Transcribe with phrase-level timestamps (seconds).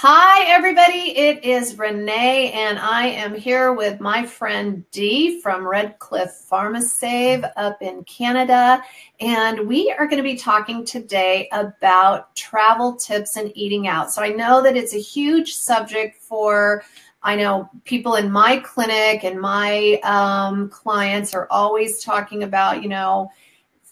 [0.00, 1.18] Hi, everybody.
[1.18, 7.82] It is Renee, and I am here with my friend Dea from Redcliff PharmaSave up
[7.82, 8.80] in Canada.
[9.18, 14.12] And we are going to be talking today about travel tips and eating out.
[14.12, 16.84] So I know that it's a huge subject for
[17.24, 22.88] I know people in my clinic and my um, clients are always talking about, you
[22.88, 23.32] know,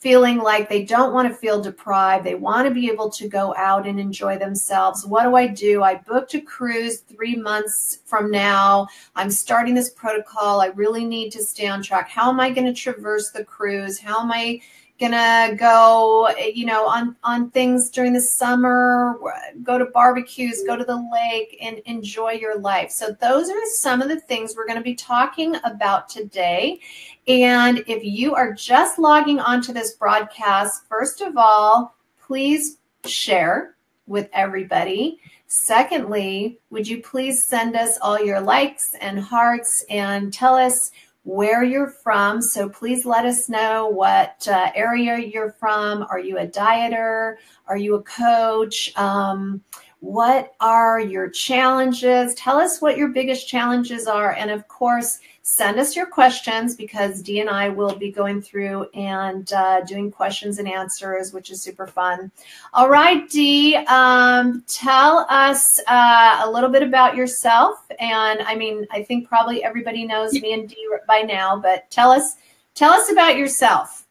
[0.00, 2.24] feeling like they don't want to feel deprived.
[2.24, 5.06] They want to be able to go out and enjoy themselves.
[5.06, 5.82] What do I do?
[5.82, 8.88] I booked a cruise three months from now.
[9.14, 10.60] I'm starting this protocol.
[10.60, 12.10] I really need to stay on track.
[12.10, 13.98] How am I going to traverse the cruise?
[13.98, 14.60] How am I
[14.98, 19.18] gonna go you know on on things during the summer
[19.62, 22.90] go to barbecues go to the lake and enjoy your life.
[22.90, 26.80] So those are some of the things we're going to be talking about today.
[27.28, 34.28] And if you are just logging onto this broadcast first of all please share with
[34.32, 35.20] everybody.
[35.46, 40.90] Secondly would you please send us all your likes and hearts and tell us
[41.26, 42.40] where you're from.
[42.40, 46.06] So please let us know what uh, area you're from.
[46.08, 47.34] Are you a dieter?
[47.66, 48.92] Are you a coach?
[48.96, 49.60] Um,
[50.06, 52.32] what are your challenges?
[52.34, 54.34] Tell us what your biggest challenges are.
[54.34, 58.88] And of course, send us your questions because Dea and I will be going through
[58.94, 62.30] and uh, doing questions and answers, which is super fun.
[62.72, 67.84] All right, Dea, um, tell us uh, a little bit about yourself.
[67.98, 72.12] And I mean, I think probably everybody knows me and Dee by now, but tell
[72.12, 72.36] us
[72.76, 74.06] tell us about yourself.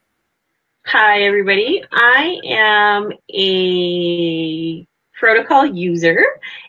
[0.87, 1.85] Hi, everybody.
[1.89, 4.85] I am a
[5.17, 6.23] protocol user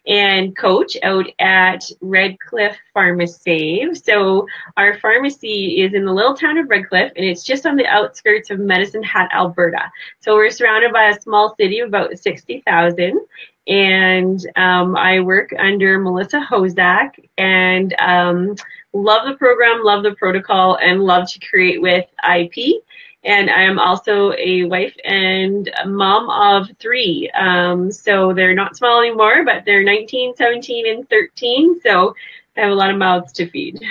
[0.06, 4.02] and coach out at Redcliff PharmaSave.
[4.02, 7.86] So our pharmacy is in the little town of Redcliff and it's just on the
[7.86, 9.90] outskirts of Medicine Hat, Alberta.
[10.20, 13.20] So we're surrounded by a small city of about 60,000
[13.68, 18.54] and um, I work under Melissa Hozak and um,
[18.92, 22.82] love the program, love the protocol, and love to create with IP
[23.24, 27.30] and I am also a wife and mom of three.
[27.34, 31.80] Um, so they're not small anymore, but they're 19, 17, and 13.
[31.80, 32.14] So
[32.56, 33.82] I have a lot of mouths to feed.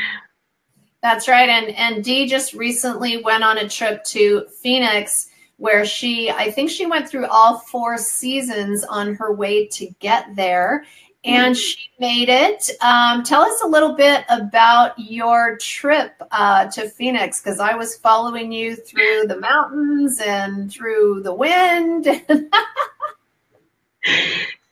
[1.02, 1.50] That's right.
[1.50, 6.72] And and Dea just recently went on a trip to Phoenix where she I think
[6.72, 10.86] she went through all four seasons on her way to get there
[11.26, 12.70] and she made it.
[12.82, 17.98] Um, tell us a little bit about your trip uh, to Phoenix because I was
[17.98, 22.06] following you through the mountains and through the wind.
[22.06, 22.20] so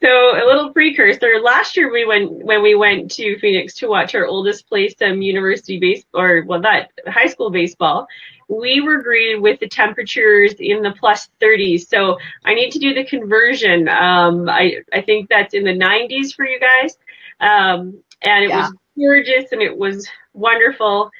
[0.07, 1.39] a little precursor.
[1.41, 5.23] Last year we went when we went to Phoenix to watch our oldest play some
[5.23, 8.07] university baseball or well that high school baseball
[8.59, 11.87] we were greeted with the temperatures in the plus 30s.
[11.87, 13.87] So I need to do the conversion.
[13.87, 16.97] Um, I, I think that's in the 90s for you guys.
[17.39, 18.69] Um, and it yeah.
[18.69, 21.11] was gorgeous and it was wonderful.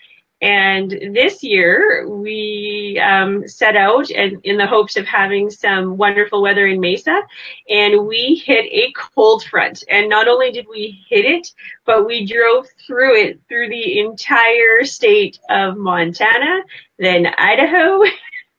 [0.44, 6.42] And this year we um, set out and in the hopes of having some wonderful
[6.42, 7.22] weather in Mesa,
[7.70, 9.86] and we hit a cold front.
[9.90, 11.54] And not only did we hit it,
[11.86, 16.64] but we drove through it through the entire state of Montana,
[17.00, 18.04] then Idaho.
[18.04, 18.12] um,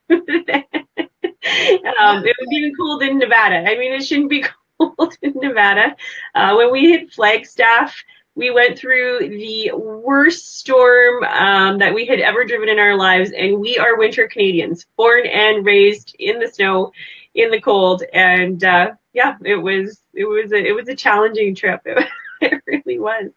[0.09, 3.57] it was even cold in Nevada.
[3.57, 4.47] I mean, it shouldn't be
[4.81, 5.95] cold in Nevada.
[6.35, 7.95] Uh, when we hit Flagstaff,
[8.35, 13.31] we went through the worst storm um, that we had ever driven in our lives,
[13.31, 16.93] and we are winter Canadians, born and raised in the snow,
[17.35, 21.55] in the cold, and uh, yeah, it was it was a, it was a challenging
[21.55, 21.81] trip.
[21.85, 22.09] It,
[22.41, 23.31] it really was.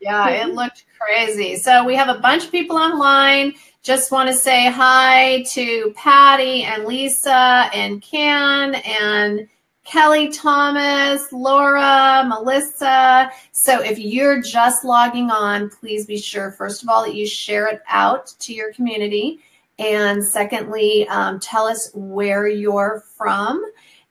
[0.00, 1.56] Yeah, it looked crazy.
[1.56, 3.54] So we have a bunch of people online.
[3.82, 9.48] Just want to say hi to Patty and Lisa and Ken and
[9.86, 13.30] Kelly Thomas, Laura, Melissa.
[13.52, 17.68] So if you're just logging on, please be sure, first of all, that you share
[17.68, 19.38] it out to your community.
[19.78, 23.64] And secondly, um, tell us where you're from.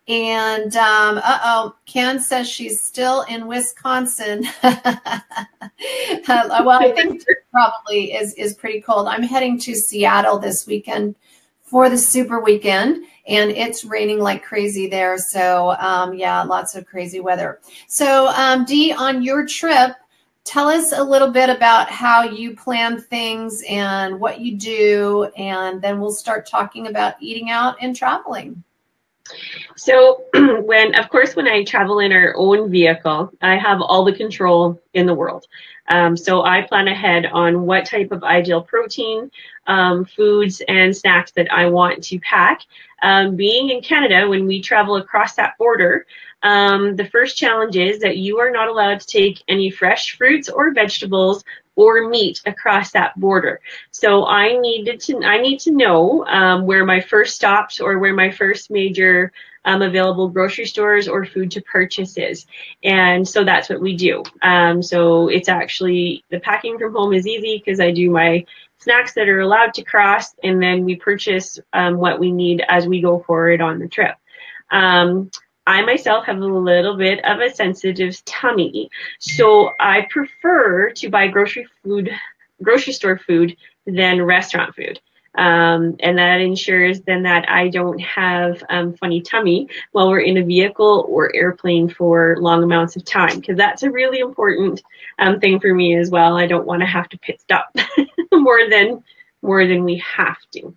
[0.08, 4.46] And um, uh oh, Ken says she's still in Wisconsin.
[4.64, 5.24] uh,
[6.28, 9.08] well, I think probably is is pretty cold.
[9.08, 11.16] I'm heading to Seattle this weekend
[11.64, 15.18] for the super weekend and it's raining like crazy there.
[15.18, 17.60] So um, yeah, lots of crazy weather.
[17.88, 19.96] So um, Dea, on your trip,
[20.44, 25.82] tell us a little bit about how you plan things and what you do, and
[25.82, 28.64] then we'll start talking about eating out and traveling.
[29.76, 30.24] So
[30.64, 34.80] when, of course, when I travel in our own vehicle, I have all the control
[34.94, 35.48] in the world.
[35.88, 39.32] Um, so I plan ahead on what type of ideal protein,
[39.68, 42.62] um, foods, and snacks that I want to pack.
[43.02, 46.06] Um, being in Canada, when we travel across that border,
[46.44, 50.50] um, the first challenge is that you are not allowed to take any fresh fruits
[50.50, 51.44] or vegetables
[51.76, 53.60] or meat across that border.
[53.92, 58.14] So I needed to I need to know um, where my first stops or where
[58.14, 59.32] my first major
[59.66, 62.46] um, available grocery stores or food to purchases.
[62.84, 64.24] And so that's what we do.
[64.42, 68.46] Um, so it's actually the packing from home is easy because I do my
[68.78, 72.88] snacks that are allowed to cross and then we purchase um, what we need as
[72.88, 74.16] we go forward on the trip.
[74.72, 75.32] Um,
[75.68, 78.90] I myself have a little bit of a sensitive tummy,
[79.20, 82.12] so I prefer to buy grocery food,
[82.62, 83.58] grocery store food
[83.88, 85.00] than restaurant food.
[85.38, 90.38] Um, and that ensures then that I don't have um, funny tummy while we're in
[90.38, 94.82] a vehicle or airplane for long amounts of time because that's a really important
[95.20, 96.38] um, thing for me as well.
[96.38, 97.76] I don't want to have to pit stop
[98.32, 99.04] more than
[99.42, 100.76] more than we have to.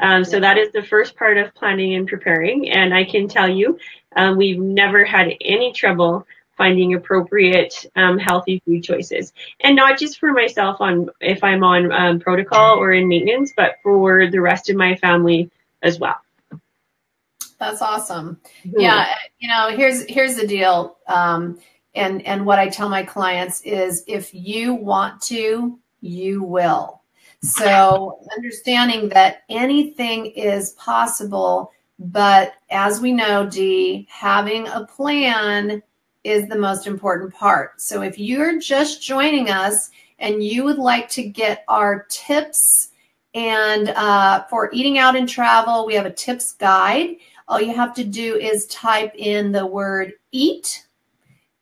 [0.00, 2.70] Um, so that is the first part of planning and preparing.
[2.70, 3.78] And I can tell you,
[4.14, 6.26] um, we've never had any trouble
[6.56, 9.32] finding appropriate um, healthy food choices.
[9.60, 13.76] And not just for myself on if i'm on um, protocol or in maintenance but
[13.82, 15.50] for the rest of my family
[15.82, 16.16] as well.
[17.58, 18.38] That's awesome.
[18.66, 18.80] Mm-hmm.
[18.80, 21.58] yeah you know here's here's the deal um,
[21.94, 27.02] and and what i tell my clients is if you want to you will.
[27.42, 35.82] So understanding that anything is possible but as we know Dea having a plan
[36.26, 37.80] is the most important part.
[37.80, 42.90] So if you're just joining us and you would like to get our tips
[43.34, 47.16] and uh, for eating out and travel, we have a tips guide.
[47.48, 50.86] All you have to do is type in the word eat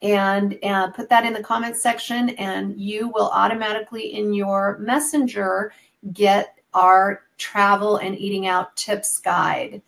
[0.00, 5.72] and uh, put that in the comments section and you will automatically in your messenger
[6.12, 9.82] get our travel and eating out tips guide.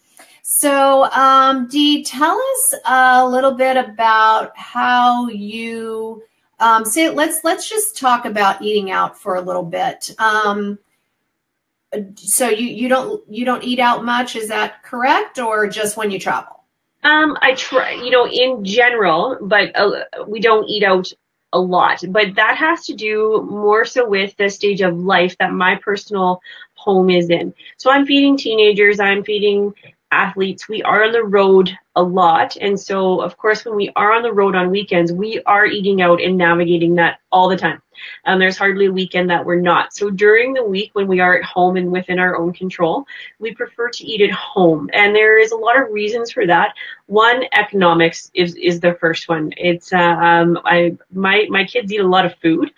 [0.49, 6.23] So, um, Dea, tell us a little bit about how you
[6.61, 7.11] um, say.
[7.11, 10.15] Let's let's just talk about eating out for a little bit.
[10.21, 10.79] Um,
[12.15, 16.13] so you you don't you don't eat out much, is that correct, or just when
[16.13, 16.63] you travel?
[17.03, 21.11] Um, I try, you know, in general, but uh, we don't eat out
[21.53, 22.05] a lot.
[22.11, 26.41] But that has to do more so with the stage of life that my personal
[26.75, 27.53] home is in.
[27.79, 29.75] So I'm feeding teenagers, I'm feeding
[30.11, 32.57] athletes, we are on the road a lot.
[32.61, 36.03] And so, of course, when we are on the road on weekends, we are eating
[36.03, 37.83] out and navigating that all the time.
[38.27, 39.95] Um, there's hardly a weekend that we're not.
[39.95, 43.07] So during the week when we are at home and within our own control,
[43.39, 44.91] we prefer to eat at home.
[44.93, 46.75] And there is a lot of reasons for that.
[47.07, 49.53] One, economics is, is the first one.
[49.57, 52.71] It's, uh, um, I, my, my kids eat a lot of food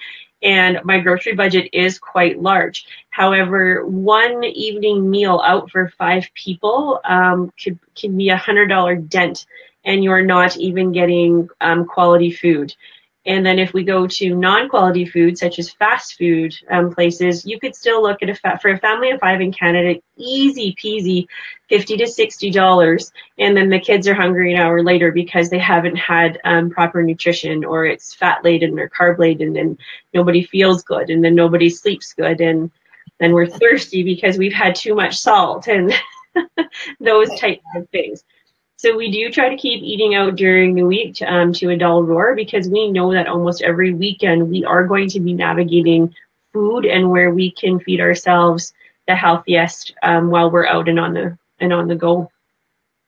[0.43, 2.87] and my grocery budget is quite large.
[3.11, 8.97] However, one evening meal out for five people um, could can be a hundred dollar
[8.97, 9.47] dent,
[9.85, 12.75] and you're not even getting um, quality food.
[13.27, 17.59] And then if we go to non-quality food, such as fast food um, places, you
[17.61, 21.27] could still look at a fa- for a family of five in Canada, easy peasy,
[21.69, 25.59] fifty to sixty dollars, and then the kids are hungry an hour later because they
[25.59, 29.79] haven't had um, proper nutrition, or it's fat laden or carb laden, and
[30.15, 32.71] nobody feels good, and then nobody sleeps good, and
[33.19, 35.93] then we're thirsty because we've had too much salt, and
[37.01, 38.25] those types of things.
[38.79, 42.05] So we do try to keep eating out during the week um, to a dull
[42.05, 46.15] roar because we know that almost every weekend we are going to be navigating
[46.53, 48.73] food and where we can feed ourselves
[49.09, 52.31] the healthiest um, while we're out and on the and on the go.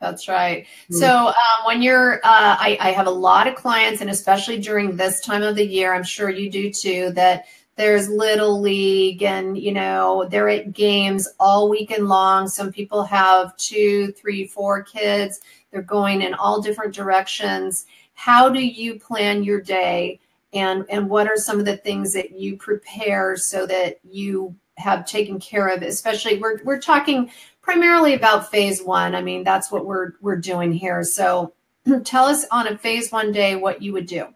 [0.00, 0.64] That's right.
[0.64, 0.96] Mm-hmm.
[0.96, 4.96] So um, when you're, uh, I, I have a lot of clients, and especially during
[4.96, 7.44] this time of the year, I'm sure you do too, that
[7.76, 13.56] there's little league and you know they're at games all weekend long some people have
[13.56, 17.86] two three four kids they're going in all different directions.
[18.14, 20.20] How do you plan your day?
[20.52, 25.06] And, and what are some of the things that you prepare so that you have
[25.06, 27.30] taken care of, especially we're, we're talking
[27.62, 29.14] primarily about phase one.
[29.14, 31.04] I mean, that's what we're, we're doing here.
[31.04, 31.52] So
[32.04, 34.26] tell us on a phase one day what you would do.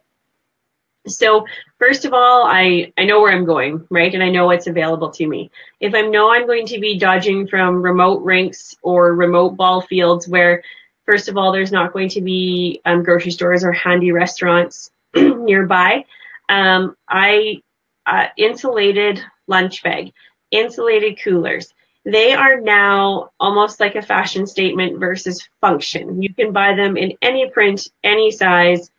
[1.07, 1.45] So
[1.79, 4.15] first of all, I, I know where I'm going, right?
[4.15, 5.51] And I know what's available to me.
[5.81, 10.29] If I know I'm going to be dodging from remote rinks or remote ball fields
[10.29, 10.63] where
[11.07, 16.05] First of all, there's not going to be um, grocery stores or handy restaurants nearby.
[16.49, 17.63] Um, I
[18.07, 20.13] uh, insulated lunch bag,
[20.51, 21.73] insulated coolers,
[22.05, 26.23] they are now almost like a fashion statement versus function.
[26.23, 28.91] You can buy them in any print, any size.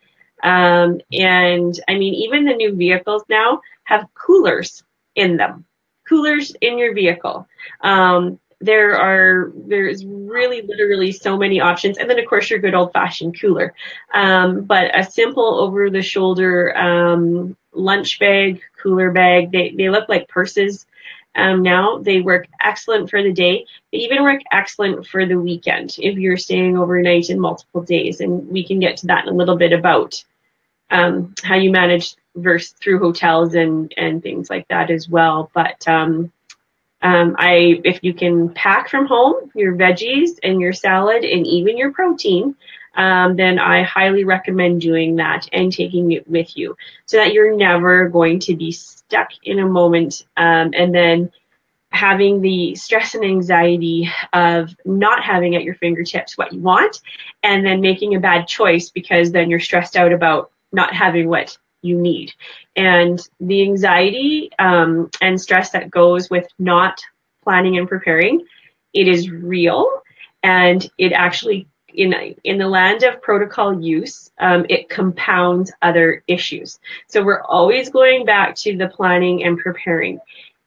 [0.42, 4.84] Um, and I mean, even the new vehicles now have coolers
[5.14, 5.66] in them,
[6.10, 7.48] coolers in your vehicle.
[7.82, 11.98] Um, there are there's really literally so many options.
[11.98, 13.74] And then of course your good old fashioned cooler.
[14.14, 20.08] Um, but a simple over the shoulder um, lunch bag cooler bag they, they look
[20.10, 20.86] like purses
[21.36, 21.98] um, now.
[22.00, 23.66] They work excellent for the day.
[23.92, 28.22] They even work excellent for the weekend if you're staying overnight in multiple days.
[28.22, 30.24] And we can get to that in a little bit about
[30.90, 35.50] um, how you manage verse through hotels and and things like that as well.
[35.54, 36.32] But um,
[37.02, 41.78] um, I, if you can pack from home your veggies and your salad and even
[41.78, 42.56] your protein,
[42.96, 47.56] um, then I highly recommend doing that and taking it with you so that you're
[47.56, 51.32] never going to be stuck in a moment um, and then
[51.90, 57.00] having the stress and anxiety of not having at your fingertips what you want
[57.44, 61.58] and then making a bad choice because then you're stressed out about not having what
[61.86, 62.34] you need.
[62.76, 67.02] And the anxiety um, and stress that goes with not
[67.44, 68.46] planning and preparing,
[68.94, 70.02] it is real
[70.44, 72.14] and it actually in
[72.44, 76.80] in the land of protocol use, um, it compounds other issues.
[77.08, 80.20] So we're always going back to the planning and preparing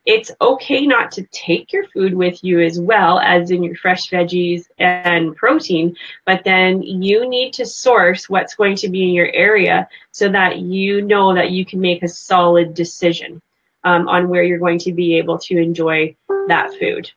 [0.09, 4.09] it's okay not to take your food with you as well as in your fresh
[4.09, 9.31] veggies and protein, but then you need to source what's going to be in your
[9.35, 13.43] area so that you know that you can make a solid decision
[13.85, 17.13] um, on where you're going to be able to enjoy that food.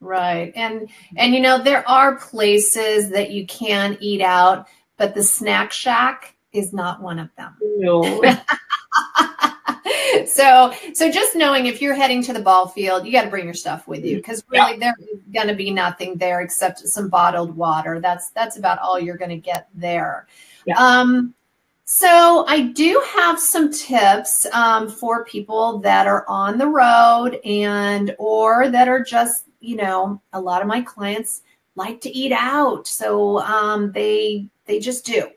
[0.00, 0.54] Right.
[0.56, 5.70] And and you know there are places that you can eat out, but the snack
[5.70, 7.56] shack is not one of them.
[7.60, 8.22] No.
[10.26, 13.44] so so just knowing if you're heading to the ball field you got to bring
[13.44, 14.92] your stuff with you because really yeah.
[14.98, 18.00] there's going to be nothing there except some bottled water.
[18.00, 20.26] That's that's about all you're going to get there.
[20.66, 20.76] Yeah.
[20.78, 21.34] um
[21.84, 28.14] so i do have some tips um, for people that are on the road and
[28.20, 31.42] or that are just you know a lot of my clients
[31.74, 32.86] like to eat out.
[32.86, 35.28] So um, they they just do.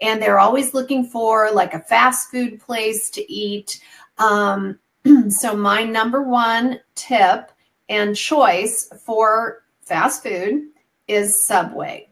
[0.00, 3.80] And they're always looking for like a fast food place to eat
[4.18, 4.78] um,
[5.28, 7.50] so my number one tip
[7.88, 10.68] and choice for fast food
[11.06, 12.08] is Subway.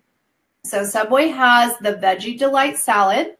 [0.64, 3.36] So Subway has the Veggie Delight salad,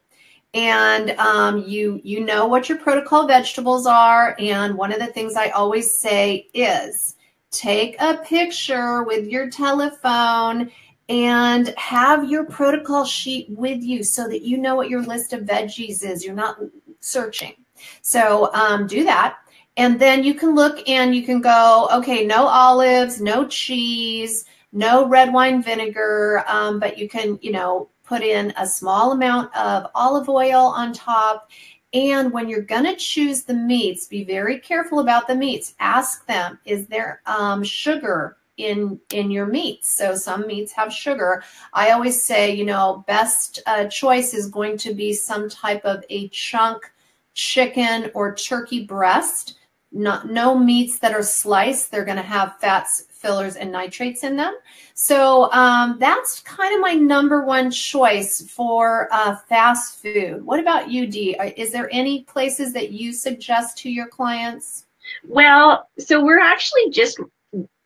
[0.55, 4.37] and um, you you know what your protocol vegetables are.
[4.39, 7.17] And one of the things I always say is
[7.51, 10.71] take a picture with your telephone
[11.09, 15.45] and have your protocol sheet with you so that you know what your list of
[15.45, 16.25] veggies is.
[16.25, 16.59] You're not
[17.01, 17.55] searching.
[18.03, 19.39] So um, do that.
[19.77, 25.07] And then you can look and you can go, okay, no olives, no cheese, no
[25.07, 29.91] red wine vinegar, um, but you can, you know, put in a small amount of
[29.95, 31.51] olive oil on top.
[31.93, 35.75] And when you're going to choose the meats, be very careful about the meats.
[35.79, 39.97] Ask them, is there um, sugar in in your meats.
[39.97, 41.43] So some meats have sugar.
[41.73, 46.05] I always say, you know, best uh, choice is going to be some type of
[46.09, 46.91] a chunk
[47.37, 49.59] chicken or turkey breast.
[49.93, 51.91] Not no meats that are sliced.
[51.91, 54.55] They're going to have fats, fillers, and nitrates in them.
[54.95, 60.45] So um, that's kind of my number one choice for uh, fast food.
[60.45, 61.37] What about you, Dea?
[61.57, 64.87] Is there any places that you suggest to your clients?
[65.27, 67.21] Well, so we're actually just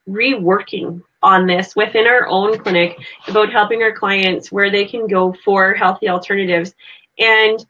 [0.08, 2.96] reworking on this within our own clinic
[3.28, 6.74] about helping our clients where they can go for healthy alternatives.
[7.18, 7.64] And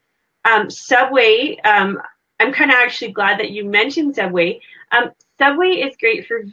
[0.45, 2.01] um, Subway, um,
[2.39, 4.59] I'm kind of actually glad that you mentioned Subway.
[4.91, 6.43] Um, Subway is great for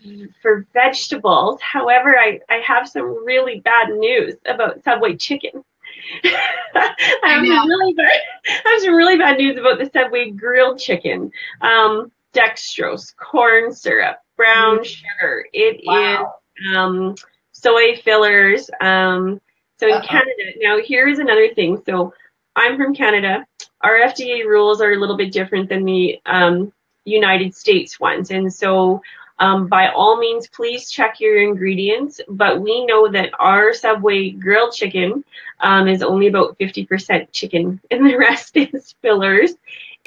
[0.42, 1.60] for vegetables.
[1.60, 5.64] However, I, I have some really bad news about Subway chicken.
[6.24, 10.78] I have some really bad I have some really bad news about the Subway grilled
[10.78, 11.30] chicken.
[11.60, 14.84] Um, dextrose, corn syrup, brown mm.
[14.84, 15.46] sugar.
[15.52, 16.34] It wow.
[16.56, 17.14] is um,
[17.52, 18.70] soy fillers.
[18.80, 19.40] Um,
[19.78, 20.06] so in Uh-oh.
[20.06, 21.82] Canada, now here's another thing.
[21.86, 22.12] So
[22.58, 23.46] I'm from Canada.
[23.82, 26.72] Our FDA rules are a little bit different than the um,
[27.04, 28.32] United States ones.
[28.32, 29.00] And so,
[29.38, 32.20] um, by all means, please check your ingredients.
[32.28, 35.24] But we know that our Subway grilled chicken
[35.60, 39.52] um, is only about 50% chicken, and the rest is fillers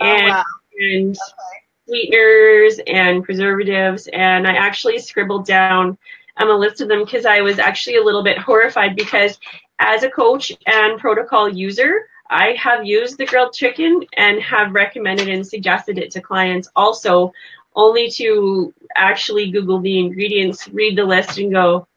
[0.02, 0.44] oh, and, wow.
[0.78, 1.66] and okay.
[1.88, 4.10] sweeteners and preservatives.
[4.12, 5.98] And I actually scribbled down
[6.36, 9.40] um, a list of them because I was actually a little bit horrified because
[9.80, 15.28] as a coach and protocol user, I have used the grilled chicken and have recommended
[15.28, 17.34] and suggested it to clients also
[17.76, 21.88] only to actually Google the ingredients, read the list, and go,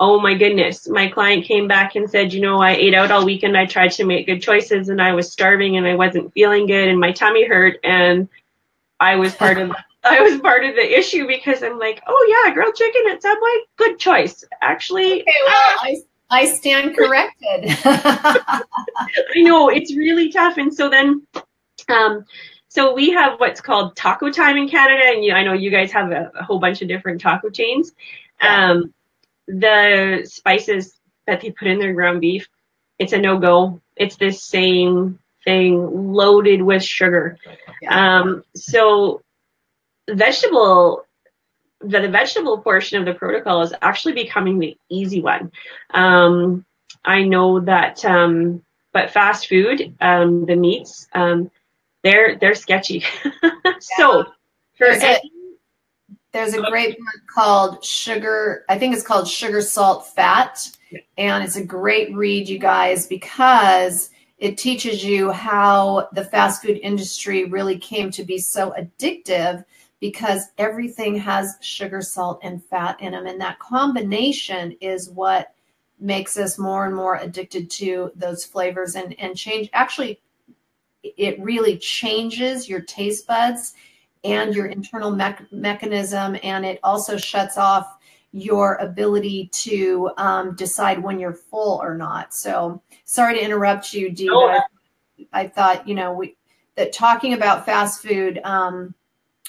[0.00, 0.88] oh my goodness.
[0.88, 3.56] My client came back and said, you know, I ate out all weekend.
[3.56, 6.88] I tried to make good choices and I was starving and I wasn't feeling good
[6.88, 7.78] and my tummy hurt.
[7.84, 8.28] And
[8.98, 12.54] I was part of I was part of the issue because I'm like, oh yeah,
[12.54, 14.44] grilled chicken at Subway, good choice.
[14.62, 15.78] Actually, okay, well, ah.
[15.82, 15.96] I,
[16.30, 17.64] I stand corrected.
[17.84, 18.62] I
[19.36, 21.26] know it's really tough, and so then,
[21.88, 22.24] um,
[22.68, 25.92] so we have what's called Taco Time in Canada, and you, I know you guys
[25.92, 27.92] have a, a whole bunch of different taco chains.
[28.40, 28.92] Um,
[29.46, 32.48] the spices that they put in their ground beef,
[32.98, 33.80] it's a no go.
[33.96, 37.38] It's the same thing loaded with sugar.
[37.80, 38.18] Yeah.
[38.20, 39.22] Um, so
[40.10, 41.05] vegetable
[41.80, 45.52] the, the, vegetable portion of the protocol is actually becoming the easy one.
[45.92, 46.64] Um,
[47.04, 51.50] I know that, um, but fast food, um, the meats, um,
[52.02, 53.04] they're they're sketchy.
[53.80, 54.24] so
[54.76, 55.20] for there's a,
[56.32, 58.64] there's a great book called Sugar.
[58.68, 60.70] I think it's called Sugar, Salt, Fat,
[61.18, 66.78] and it's a great read, you guys, because it teaches you how the fast food
[66.82, 69.64] industry really came to be so addictive
[70.00, 73.26] because everything has sugar, salt, and fat in them.
[73.26, 75.54] And that combination is what
[75.98, 79.70] makes us more and more addicted to those flavors and, and change.
[79.72, 80.20] Actually,
[81.02, 83.74] it really changes your taste buds
[84.24, 86.36] and your internal me- mechanism.
[86.42, 87.96] And it also shuts off
[88.32, 92.34] your ability to um, decide when you're full or not.
[92.34, 94.28] So sorry to interrupt you, Dea.
[94.30, 94.60] I,
[95.32, 96.36] I, thought, you know, we,
[96.74, 98.94] that talking about fast food, um,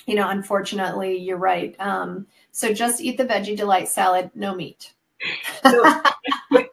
[0.08, 1.76] you know, unfortunately, you're right.
[1.80, 4.94] Um, so just eat the veggie delight salad, no meat.
[5.62, 6.02] so,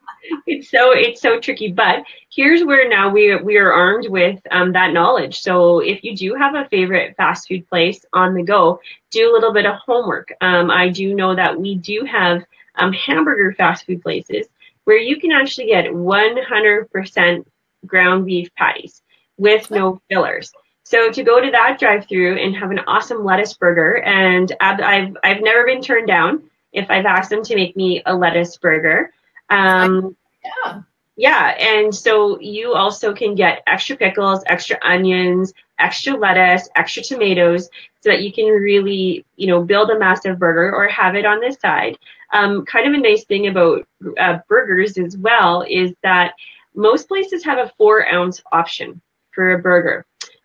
[0.46, 4.72] it's so it's so tricky, but here's where now we we are armed with um,
[4.72, 5.40] that knowledge.
[5.40, 9.32] So if you do have a favorite fast food place on the go, do a
[9.32, 10.32] little bit of homework.
[10.40, 12.44] Um, I do know that we do have
[12.76, 14.46] um, hamburger fast food places
[14.84, 17.44] where you can actually get 100%
[17.86, 19.02] ground beef patties
[19.38, 20.52] with no fillers.
[20.84, 25.40] So to go to that drive-through and have an awesome lettuce burger, and I've I've
[25.40, 29.12] never been turned down if I've asked them to make me a lettuce burger.
[29.50, 30.82] Um, yeah.
[31.16, 37.68] Yeah, and so you also can get extra pickles, extra onions, extra lettuce, extra tomatoes,
[38.00, 41.38] so that you can really, you know, build a massive burger or have it on
[41.38, 41.96] the side.
[42.32, 43.86] Um, kind of a nice thing about
[44.18, 46.34] uh, burgers as well is that
[46.74, 50.04] most places have a four ounce option for a burger.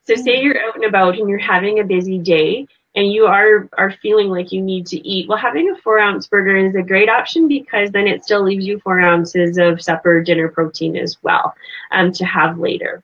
[0.10, 3.70] So say you're out and about and you're having a busy day and you are
[3.78, 5.30] are feeling like you need to eat.
[5.30, 8.66] Well, having a four ounce burger is a great option because then it still leaves
[8.66, 11.54] you four ounces of supper dinner protein as well
[11.92, 13.04] um, to have later.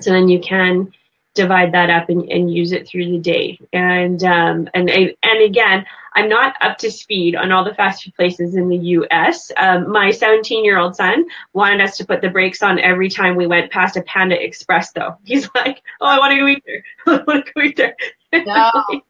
[0.00, 0.92] So then you can
[1.34, 3.60] divide that up and, and use it through the day.
[3.72, 8.14] And um, and and again, I'm not up to speed on all the fast food
[8.14, 9.50] places in the U.S.
[9.56, 13.36] Um, my 17 year old son wanted us to put the brakes on every time
[13.36, 14.92] we went past a Panda Express.
[14.92, 16.84] Though he's like, "Oh, I want to go eat there.
[17.06, 17.96] I want to go eat there."
[18.32, 19.00] No, no,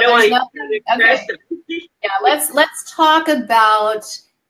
[0.00, 0.80] there's nothing.
[0.94, 1.26] Okay.
[1.68, 4.04] yeah, let's let's talk about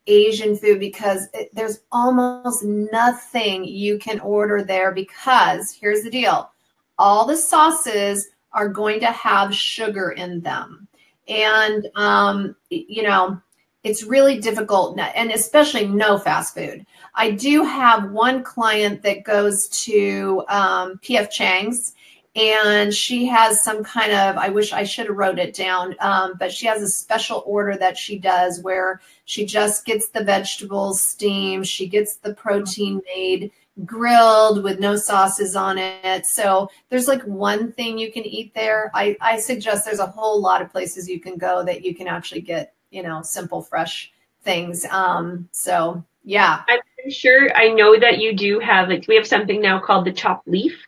[0.07, 6.51] Asian food because it, there's almost nothing you can order there because here's the deal
[6.99, 10.87] all the sauces are going to have sugar in them.
[11.29, 13.41] And, um, you know,
[13.83, 16.87] it's really difficult, and especially no fast food.
[17.15, 21.95] I do have one client that goes to um, PF Chang's,
[22.37, 26.35] and she has some kind of i wish i should have wrote it down um,
[26.39, 31.01] but she has a special order that she does where she just gets the vegetables
[31.01, 33.51] steamed she gets the protein made
[33.85, 36.27] grilled with no sauces on it.
[36.27, 38.91] So there's like one thing you can eat there.
[38.95, 42.07] I, I suggest there's a whole lot of places you can go that you can
[42.07, 44.85] actually get, you know, simple, fresh things.
[44.91, 46.63] Um, so yeah.
[46.69, 50.13] I'm sure I know that you do have like we have something now called the
[50.13, 50.87] chopped leaf,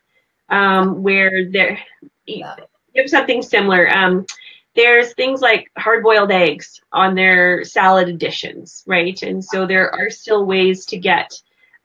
[0.49, 1.79] um, where there
[2.27, 2.55] yeah.
[2.95, 3.89] you have something similar.
[3.95, 4.27] Um,
[4.77, 9.21] there's things like hard boiled eggs on their salad additions, right?
[9.23, 11.33] And so there are still ways to get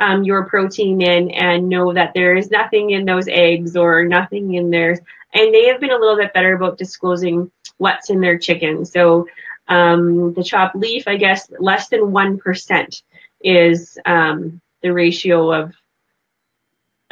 [0.01, 4.55] um, your protein in and know that there is nothing in those eggs or nothing
[4.55, 4.97] in there.
[5.33, 8.83] And they have been a little bit better about disclosing what's in their chicken.
[8.83, 9.27] So
[9.67, 13.03] um, the chopped leaf, I guess, less than 1%
[13.41, 15.73] is um, the ratio of,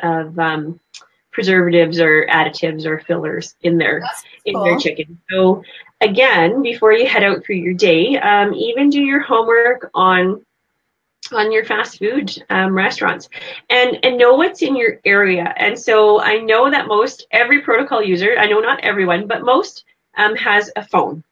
[0.02, 0.80] of um,
[1.32, 4.04] preservatives or additives or fillers in their
[4.46, 5.20] in their chicken.
[5.30, 5.64] So
[6.02, 10.44] again, before you head out for your day, um, even do your homework on
[11.32, 13.30] on your fast food um, restaurants
[13.70, 18.02] and and know what's in your area and so i know that most every protocol
[18.02, 19.86] user i know not everyone but most
[20.20, 21.24] um, has a phone,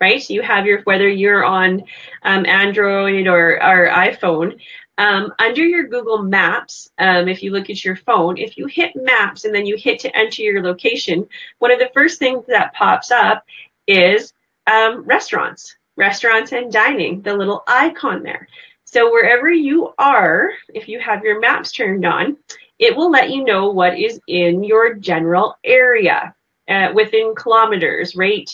[0.00, 0.28] right?
[0.30, 1.84] You have your whether you're on
[2.22, 4.58] um, Android or, or iPhone.
[4.98, 8.96] Um, under your Google Maps, um, if you look at your phone, if you hit
[8.96, 11.28] Maps and then you hit to enter your location,
[11.58, 13.44] one of the first things that pops up
[13.86, 14.32] is
[14.66, 18.48] um, restaurants, restaurants and dining, the little icon there.
[18.86, 22.38] So wherever you are, if you have your maps turned on,
[22.78, 26.34] it will let you know what is in your general area
[26.68, 28.48] uh, within kilometers, right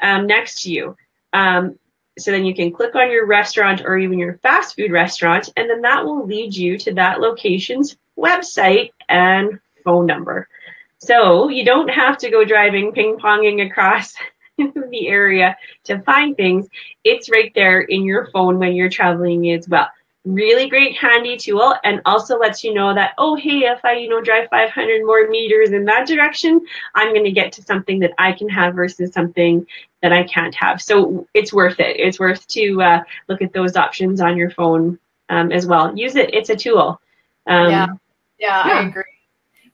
[0.00, 0.96] um, next to you.
[1.32, 1.78] Um,
[2.18, 5.68] so then you can click on your restaurant or even your fast food restaurant, and
[5.68, 10.48] then that will lead you to that location's website and phone number.
[10.98, 14.14] So you don't have to go driving, ping ponging across
[14.90, 16.68] the area to find things.
[17.04, 19.88] It's right there in your phone when you're traveling as well
[20.28, 24.08] really great handy tool and also lets you know that oh hey if i you
[24.08, 26.60] know drive 500 more meters in that direction
[26.94, 29.66] i'm going to get to something that i can have versus something
[30.02, 33.76] that i can't have so it's worth it it's worth to uh, look at those
[33.76, 34.98] options on your phone
[35.30, 37.00] um, as well use it it's a tool
[37.46, 37.86] um, yeah.
[38.38, 38.66] yeah.
[38.66, 39.02] yeah i agree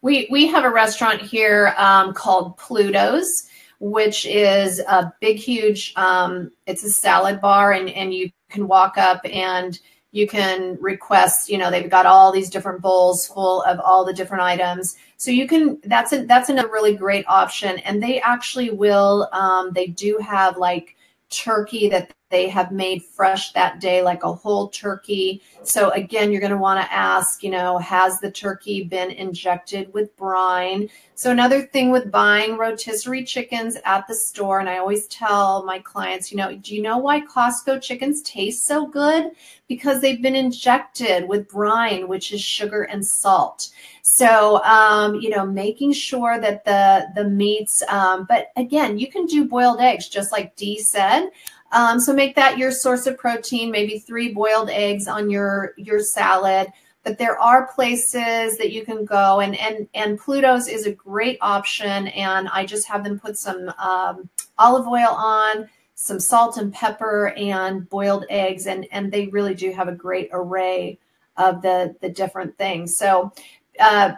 [0.02, 3.48] we we have a restaurant here um, called pluto's
[3.84, 8.96] which is a big huge um, it's a salad bar and and you can walk
[8.96, 9.78] up and
[10.10, 14.12] you can request you know they've got all these different bowls full of all the
[14.14, 14.96] different items.
[15.18, 17.78] So you can that's a that's another really great option.
[17.80, 20.96] And they actually will um, they do have like
[21.28, 25.42] turkey that they have made fresh that day, like a whole turkey.
[25.62, 29.92] So again, you're going to want to ask, you know, has the turkey been injected
[29.92, 30.88] with brine?
[31.14, 35.78] So another thing with buying rotisserie chickens at the store, and I always tell my
[35.78, 39.30] clients, you know, do you know why Costco chickens taste so good?
[39.68, 43.70] Because they've been injected with brine, which is sugar and salt.
[44.02, 49.24] So, um, you know, making sure that the the meats, um, but again, you can
[49.24, 51.30] do boiled eggs, just like Dea said.
[51.74, 55.98] Um, so make that your source of protein, maybe three boiled eggs on your, your
[55.98, 56.68] salad.
[57.02, 61.36] But there are places that you can go and, and, and Pluto's is a great
[61.40, 62.06] option.
[62.08, 67.34] And I just have them put some um, olive oil on, some salt and pepper
[67.36, 68.68] and boiled eggs.
[68.68, 70.98] And, and they really do have a great array
[71.36, 72.96] of the, the different things.
[72.96, 73.32] So
[73.80, 74.12] uh,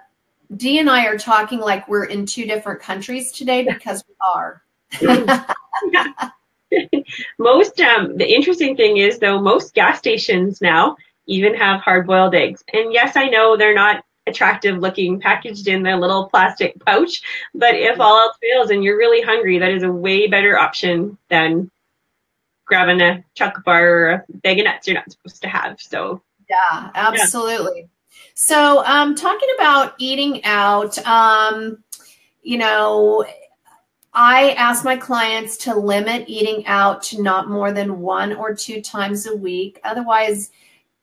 [0.56, 4.62] Dea and I are talking like we're in two different countries today because we are.
[7.38, 12.34] most um, the interesting thing is though most gas stations now even have hard boiled
[12.34, 12.62] eggs.
[12.72, 17.22] And yes i know they're not attractive looking packaged in their little plastic pouch
[17.54, 21.16] but if all else fails and you're really hungry that is a way better option
[21.28, 21.70] than
[22.66, 25.80] grabbing a chocolate bar or a bag of nuts you're not supposed to have.
[25.80, 27.82] So yeah absolutely.
[27.82, 27.86] Yeah.
[28.34, 31.82] so um talking about eating out um
[32.42, 33.24] you know
[34.18, 38.80] I ask my clients to limit eating out to not more than one or two
[38.80, 39.78] times a week.
[39.84, 40.50] Otherwise,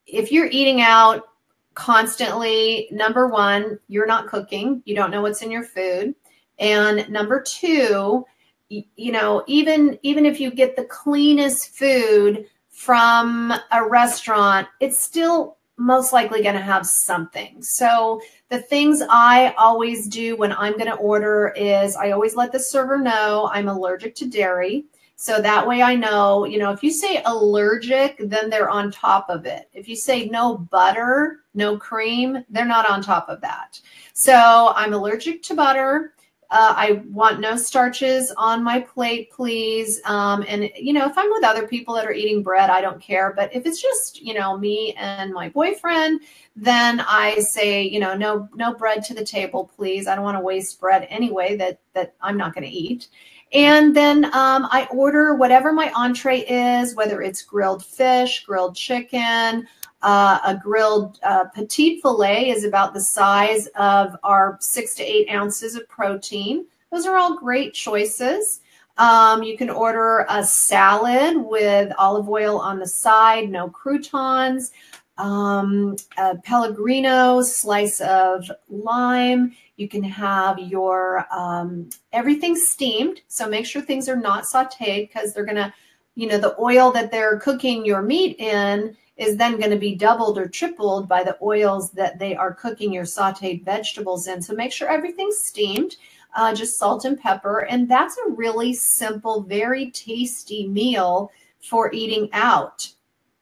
[0.04, 1.28] if you're eating out
[1.74, 6.16] constantly, number one, you're not cooking, you don't know what's in your food.
[6.58, 8.26] And number two,
[8.68, 15.56] you know, even even if you get the cleanest food from a restaurant, it's still
[15.76, 17.62] most likely going to have something.
[17.62, 22.52] So the things I always do when I'm going to order is I always let
[22.52, 24.84] the server know I'm allergic to dairy.
[25.16, 29.26] So that way I know, you know, if you say allergic, then they're on top
[29.30, 29.68] of it.
[29.72, 33.80] If you say no butter, no cream, they're not on top of that.
[34.12, 36.13] So I'm allergic to butter.
[36.54, 40.00] Uh, I want no starches on my plate, please.
[40.04, 43.00] Um, and, you know, if I'm with other people that are eating bread, I don't
[43.00, 43.32] care.
[43.34, 46.20] But if it's just, you know, me and my boyfriend,
[46.54, 50.06] then I say, you know, no, no bread to the table, please.
[50.06, 53.08] I don't want to waste bread anyway that, that I'm not going to eat.
[53.52, 59.66] And then um, I order whatever my entree is, whether it's grilled fish, grilled chicken,
[60.04, 65.30] uh, a grilled uh, petite filet is about the size of our six to eight
[65.30, 66.66] ounces of protein.
[66.92, 68.60] Those are all great choices.
[68.98, 74.72] Um, you can order a salad with olive oil on the side, no croutons,
[75.16, 79.56] um, a Pellegrino slice of lime.
[79.76, 83.22] You can have your um, everything steamed.
[83.28, 85.72] So make sure things are not sauteed because they're going to,
[86.14, 89.94] you know, the oil that they're cooking your meat in is then going to be
[89.94, 94.42] doubled or tripled by the oils that they are cooking your sauteed vegetables in.
[94.42, 95.96] So make sure everything's steamed,
[96.34, 97.60] uh, just salt and pepper.
[97.60, 102.88] And that's a really simple, very tasty meal for eating out.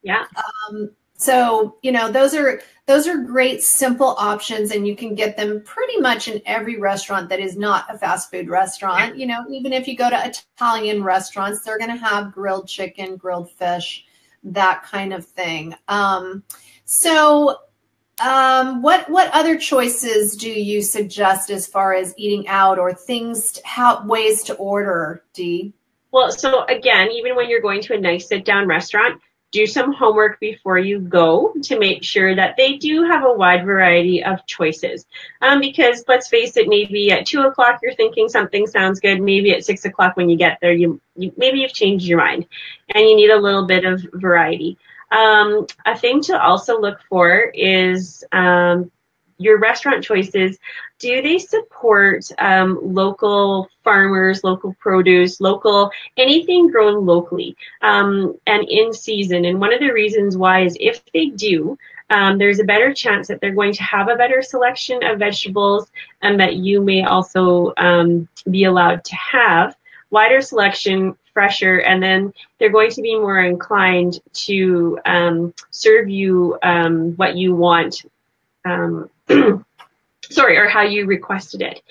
[0.03, 0.25] Yeah.
[0.69, 5.37] Um, So, you know, those are those are great simple options and you can get
[5.37, 9.17] them pretty much in every restaurant that is not a fast food restaurant.
[9.17, 13.17] You know, even if you go to Italian restaurants, they're going to have grilled chicken,
[13.17, 14.05] grilled fish,
[14.45, 15.75] that kind of thing.
[15.89, 16.43] Um,
[16.85, 17.59] so,
[18.21, 23.59] um, what what other choices do you suggest as far as eating out or things,
[23.65, 25.73] how ways to order, Dea?
[26.13, 29.21] Well, so again, even when you're going to a nice sit down restaurant,
[29.53, 33.65] do some homework before you go to make sure that they do have a wide
[33.65, 35.07] variety of choices.
[35.43, 39.21] Um, because let's face it, maybe at two o'clock you're thinking something sounds good.
[39.21, 42.47] Maybe at six o'clock when you get there, you, you maybe you've changed your mind,
[42.88, 44.79] and you need a little bit of variety.
[45.11, 48.91] Um, a thing to also look for is um,
[49.43, 50.59] your restaurant choices,
[50.99, 58.93] do they support um, local farmers, local produce, local anything grown locally um, and in
[58.93, 59.45] season?
[59.45, 61.77] And one of the reasons why is if they do,
[62.11, 65.91] um, there's a better chance that they're going to have a better selection of vegetables
[66.21, 69.77] and that you may also um, be allowed to have
[70.11, 76.59] wider selection, fresher, and then they're going to be more inclined to um, serve you
[76.63, 78.05] um, what you want
[78.65, 79.09] um,
[80.31, 81.83] sorry, or how you requested it.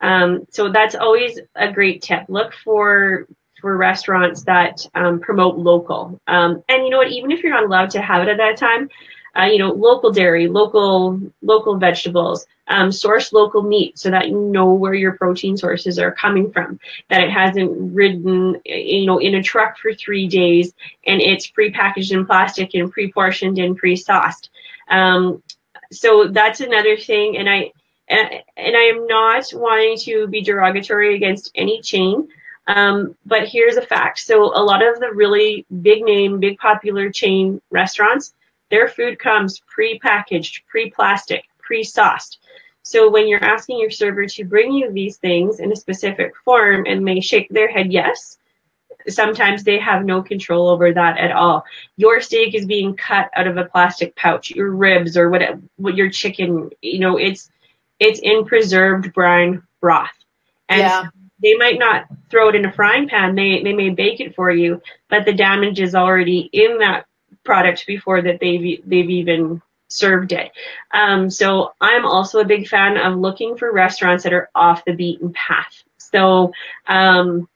[0.00, 2.24] Um, so that's always a great tip.
[2.28, 3.26] Look for
[3.60, 6.20] for restaurants that um, promote local.
[6.28, 7.10] Um, and you know what?
[7.10, 8.88] Even if you're not allowed to have it at that time,
[9.36, 14.38] uh, you know, local dairy, local local vegetables, um, source local meat, so that you
[14.38, 16.78] know where your protein sources are coming from.
[17.08, 20.72] That it hasn't ridden, you know, in a truck for three days
[21.06, 24.50] and it's prepackaged in plastic and pre-portioned and pre-sauced.
[24.88, 25.42] Um,
[25.92, 27.36] so that's another thing.
[27.36, 27.72] And I
[28.08, 32.28] and, I am not wanting to be derogatory against any chain.
[32.66, 34.18] Um, but here's a fact.
[34.18, 38.34] So a lot of the really big name, big popular chain restaurants,
[38.70, 42.38] their food comes pre-packaged, pre-plastic, pre-sauced.
[42.82, 46.86] So when you're asking your server to bring you these things in a specific form
[46.86, 48.38] and they shake their head yes,
[49.08, 51.64] sometimes they have no control over that at all.
[51.96, 55.42] Your steak is being cut out of a plastic pouch, your ribs or what,
[55.76, 57.50] what your chicken, you know, it's
[57.98, 60.10] it's in preserved brine broth.
[60.68, 61.04] And yeah.
[61.42, 63.34] they might not throw it in a frying pan.
[63.34, 67.06] They they may bake it for you, but the damage is already in that
[67.44, 70.52] product before that they've they've even served it.
[70.92, 74.92] Um, so I'm also a big fan of looking for restaurants that are off the
[74.92, 75.82] beaten path.
[75.96, 76.52] So
[76.86, 77.48] um,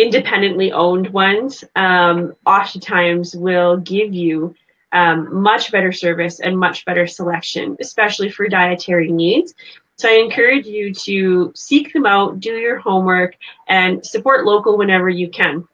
[0.00, 4.54] independently owned ones um, oftentimes will give you
[4.92, 9.54] um, much better service and much better selection, especially for dietary needs.
[9.96, 13.36] So I encourage you to seek them out, do your homework,
[13.68, 15.68] and support local whenever you can.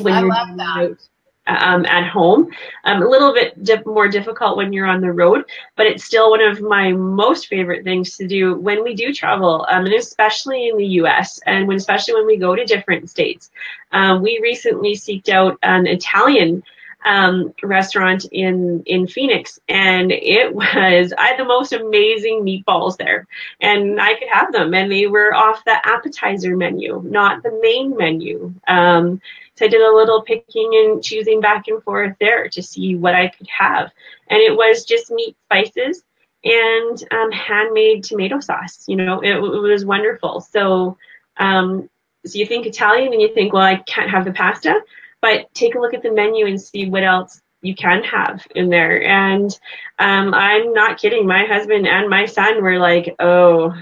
[0.00, 0.62] When I you're love that.
[0.62, 1.08] Out
[1.48, 2.50] um, at home.
[2.84, 5.44] Um, a little bit dip, more difficult when you're on the road,
[5.76, 9.66] but it's still one of my most favorite things to do when we do travel,
[9.70, 11.40] um, and especially in the U.S.
[11.46, 13.50] and when especially when we go to different states.
[13.92, 16.62] Um, we recently seeked out an Italian
[17.04, 23.26] um, restaurant in in Phoenix, and it was I had the most amazing meatballs there,
[23.60, 27.96] and I could have them, and they were off the appetizer menu, not the main
[27.96, 28.54] menu.
[28.66, 29.20] Um,
[29.58, 33.14] so I did a little picking and choosing back and forth there to see what
[33.14, 33.90] I could have,
[34.28, 36.02] and it was just meat, spices,
[36.44, 38.84] and um, handmade tomato sauce.
[38.86, 40.40] You know, it, it was wonderful.
[40.40, 40.96] So.
[41.36, 41.88] Um,
[42.26, 44.82] so you think Italian and you think, well, I can't have the pasta
[45.20, 48.68] but take a look at the menu and see what else you can have in
[48.68, 49.02] there.
[49.02, 49.50] And
[49.98, 51.26] um, I'm not kidding.
[51.26, 53.74] My husband and my son were like, "Oh,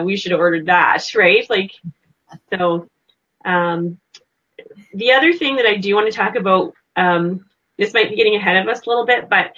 [0.04, 1.48] we should have ordered that," right?
[1.48, 1.72] Like,
[2.52, 2.88] so.
[3.44, 3.98] Um,
[4.94, 8.36] the other thing that I do want to talk about, um, this might be getting
[8.36, 9.52] ahead of us a little bit, but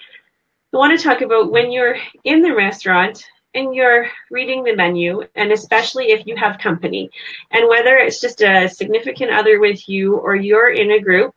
[0.72, 5.26] I want to talk about when you're in the restaurant and you're reading the menu,
[5.35, 7.11] and especially if you have company,
[7.50, 11.35] and whether it's just a significant other with you or you're in a group,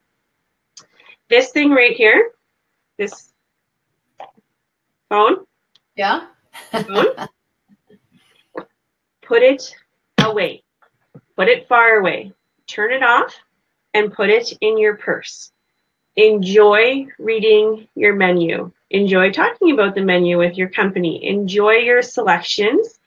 [1.30, 2.32] this thing right here,
[2.98, 3.34] this
[5.10, 5.46] phone,
[5.96, 6.28] yeah,
[6.72, 7.08] phone,
[9.24, 9.74] put it
[10.20, 10.62] away,
[11.36, 12.32] put it far away,
[12.68, 13.36] turn it off,
[13.94, 15.52] and put it in your purse.
[16.16, 21.28] Enjoy reading your menu Enjoy talking about the menu with your company.
[21.28, 23.00] Enjoy your selections.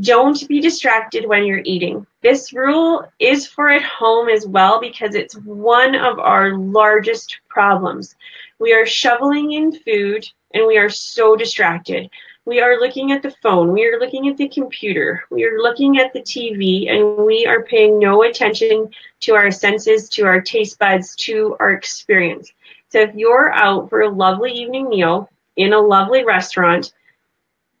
[0.00, 2.06] Don't be distracted when you're eating.
[2.22, 8.14] This rule is for at home as well because it's one of our largest problems.
[8.60, 12.08] We are shoveling in food and we are so distracted.
[12.44, 15.98] We are looking at the phone, we are looking at the computer, we are looking
[15.98, 20.78] at the TV, and we are paying no attention to our senses, to our taste
[20.78, 22.52] buds, to our experience.
[22.88, 26.92] So if you're out for a lovely evening meal in a lovely restaurant,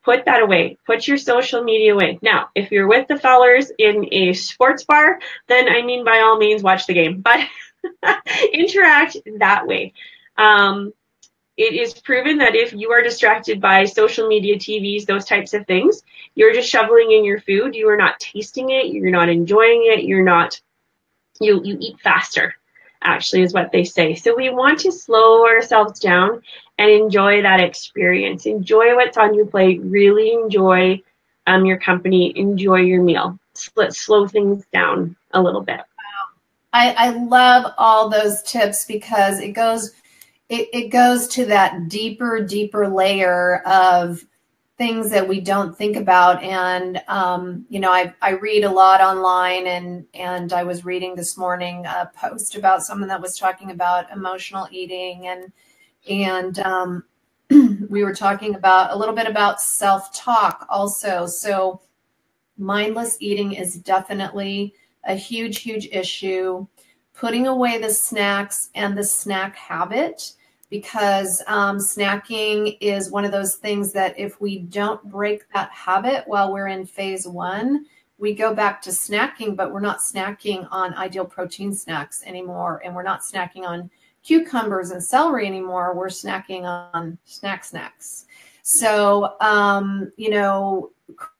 [0.04, 0.78] put that away.
[0.86, 2.18] Put your social media away.
[2.22, 6.38] Now, if you're with the fellers in a sports bar, then I mean, by all
[6.38, 7.40] means, watch the game, but
[8.52, 9.92] interact that way.
[10.36, 10.92] Um,
[11.56, 15.66] it is proven that if you are distracted by social media, TVs, those types of
[15.66, 16.02] things,
[16.34, 17.74] you're just shoveling in your food.
[17.74, 18.86] You are not tasting it.
[18.86, 20.04] You're not enjoying it.
[20.04, 20.58] You're not,
[21.40, 22.54] you, you eat faster,
[23.02, 24.14] actually, is what they say.
[24.14, 26.42] So we want to slow ourselves down
[26.78, 28.46] and enjoy that experience.
[28.46, 29.80] Enjoy what's on your plate.
[29.82, 31.02] Really enjoy
[31.46, 32.32] um, your company.
[32.34, 33.38] Enjoy your meal.
[33.76, 35.80] Let's slow things down a little bit.
[36.72, 39.92] I, I love all those tips because it goes
[40.52, 44.22] it, it goes to that deeper, deeper layer of
[44.76, 46.42] things that we don't think about.
[46.42, 51.14] And um, you know, I I read a lot online, and and I was reading
[51.14, 55.52] this morning a post about someone that was talking about emotional eating, and
[56.06, 57.04] and um,
[57.88, 61.24] we were talking about a little bit about self talk also.
[61.24, 61.80] So
[62.58, 66.66] mindless eating is definitely a huge, huge issue.
[67.14, 70.34] Putting away the snacks and the snack habit
[70.72, 76.26] because um, snacking is one of those things that if we don't break that habit
[76.26, 77.84] while we're in phase one,
[78.16, 82.80] we go back to snacking, but we're not snacking on ideal protein snacks anymore.
[82.86, 83.90] And we're not snacking on
[84.24, 85.94] cucumbers and celery anymore.
[85.94, 88.24] We're snacking on snack snacks.
[88.62, 90.90] So, um, you know,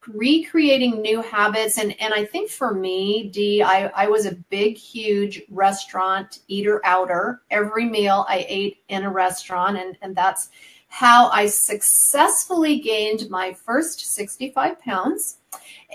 [0.06, 4.76] recreating new habits and and I think for me, Dea, I, I was a big,
[4.76, 7.42] huge restaurant eater outer.
[7.50, 10.50] Every meal I ate in a restaurant, and, and that's
[10.88, 15.38] how I successfully gained my first 65 pounds.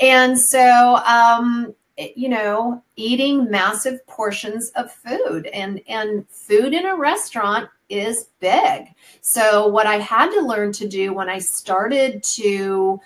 [0.02, 1.76] And so um,
[2.16, 8.88] you know, eating massive portions of food and and food in a restaurant is big.
[9.22, 13.00] So what I had to learn to do when I started to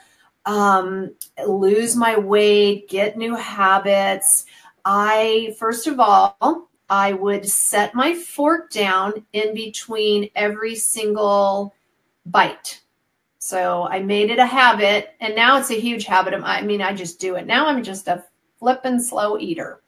[0.45, 4.45] um, lose my weight, get new habits.
[4.85, 11.73] I, first of all, I would set my fork down in between every single
[12.25, 12.81] bite.
[13.39, 16.33] So I made it a habit, and now it's a huge habit.
[16.33, 17.47] I mean, I just do it.
[17.47, 18.23] Now I'm just a
[18.59, 19.81] flippin' slow eater.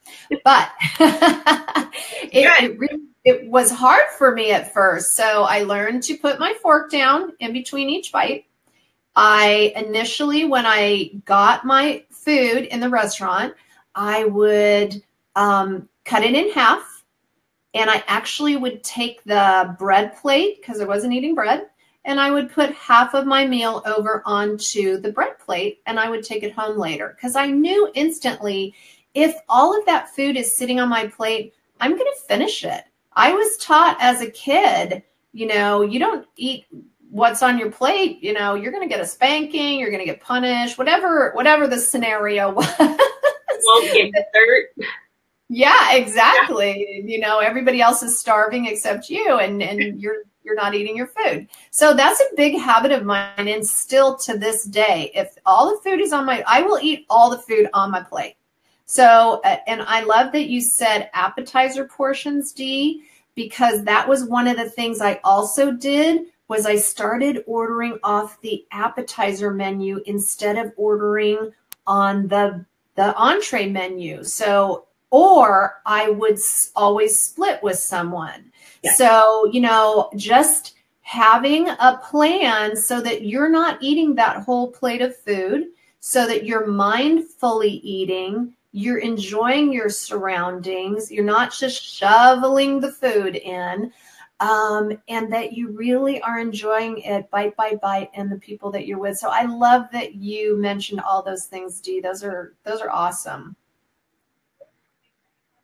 [0.44, 5.14] But it, it, really, it was hard for me at first.
[5.14, 8.46] So I learned to put my fork down in between each bite.
[9.16, 13.54] I initially, when I got my food in the restaurant,
[13.94, 15.02] I would
[15.36, 17.04] um, cut it in half.
[17.74, 21.66] And I actually would take the bread plate because I wasn't eating bread.
[22.04, 26.10] And I would put half of my meal over onto the bread plate and I
[26.10, 28.74] would take it home later because I knew instantly
[29.14, 32.84] if all of that food is sitting on my plate, I'm going to finish it.
[33.14, 36.66] I was taught as a kid, you know, you don't eat
[37.14, 40.04] what's on your plate, you know, you're going to get a spanking, you're going to
[40.04, 42.66] get punished, whatever, whatever the scenario was.
[42.78, 44.88] Won't get dessert.
[45.48, 47.04] Yeah, exactly.
[47.04, 47.14] Yeah.
[47.14, 51.06] You know, everybody else is starving except you, and and you're you're not eating your
[51.06, 51.46] food.
[51.70, 55.80] So that's a big habit of mine, and still to this day, if all the
[55.88, 58.34] food is on my, I will eat all the food on my plate.
[58.86, 63.02] So, uh, and I love that you said appetizer portions, Dea,
[63.36, 68.40] because that was one of the things I also did was I started ordering off
[68.40, 71.52] the appetizer menu instead of ordering
[71.86, 72.64] on the
[72.96, 74.22] the entree menu.
[74.22, 76.38] So, or I would
[76.76, 78.52] always split with someone.
[78.82, 78.92] Yeah.
[78.94, 85.02] So, you know, just having a plan so that you're not eating that whole plate
[85.02, 85.66] of food,
[86.00, 93.36] so that you're mindfully eating, you're enjoying your surroundings, you're not just shoveling the food
[93.36, 93.92] in
[94.40, 98.86] um, and that you really are enjoying it bite by bite and the people that
[98.86, 99.16] you're with.
[99.16, 102.00] So I love that you mentioned all those things, Dea.
[102.00, 103.56] Those are those are awesome.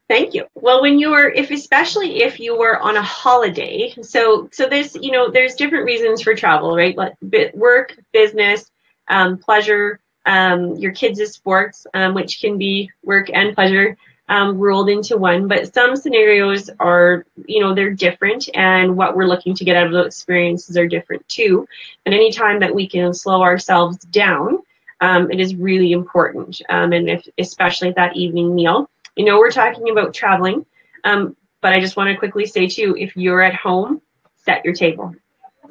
[0.08, 0.46] Thank you.
[0.54, 4.96] Well, when you were, if especially if you were on a holiday, so so there's
[4.96, 6.96] you know there's different reasons for travel, right?
[6.96, 7.14] Like
[7.54, 8.70] work, business,
[9.08, 13.96] um, pleasure, um, your kids' sports, um, which can be work and pleasure
[14.30, 15.48] um, rolled into one.
[15.48, 19.86] But some scenarios are, you know, they're different, and what we're looking to get out
[19.86, 21.66] of those experiences are different too.
[22.06, 24.60] And anytime that we can slow ourselves down,
[25.00, 26.62] um, it is really important.
[26.68, 30.64] Um, and if, especially at that evening meal, you know, we're talking about traveling,
[31.04, 34.00] um, but I just want to quickly say too, if you're at home,
[34.44, 35.14] set your table,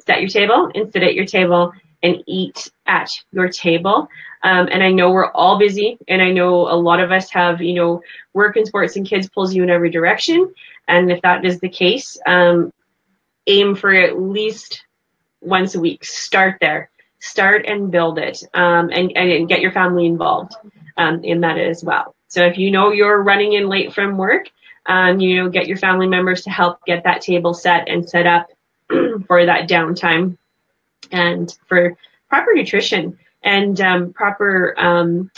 [0.04, 1.72] set your table, and sit at your table
[2.02, 4.08] and eat at your table.
[4.42, 7.60] Um, and I know we're all busy, and I know a lot of us have,
[7.60, 10.54] you know, work and sports and kids pulls you in every direction.
[10.88, 12.72] And if that is the case, um,
[13.46, 14.84] aim for at least
[15.40, 16.04] once a week.
[16.04, 16.90] Start there.
[17.18, 20.54] Start and build it, um, and, and get your family involved
[20.96, 22.14] um, in that as well.
[22.28, 24.48] So if you know you're running in late from work,
[24.86, 28.26] um, you know, get your family members to help get that table set and set
[28.26, 28.50] up
[29.26, 30.38] for that downtime
[31.12, 31.96] and for
[32.28, 35.30] proper nutrition and um, proper um,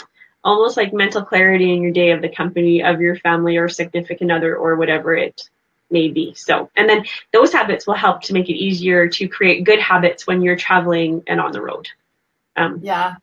[0.43, 4.31] almost like mental clarity in your day of the company of your family or significant
[4.31, 5.49] other or whatever it
[5.89, 6.33] may be.
[6.33, 10.27] So, and then those habits will help to make it easier to create good habits
[10.27, 11.87] when you're traveling and on the road.
[12.55, 13.15] Um, yeah.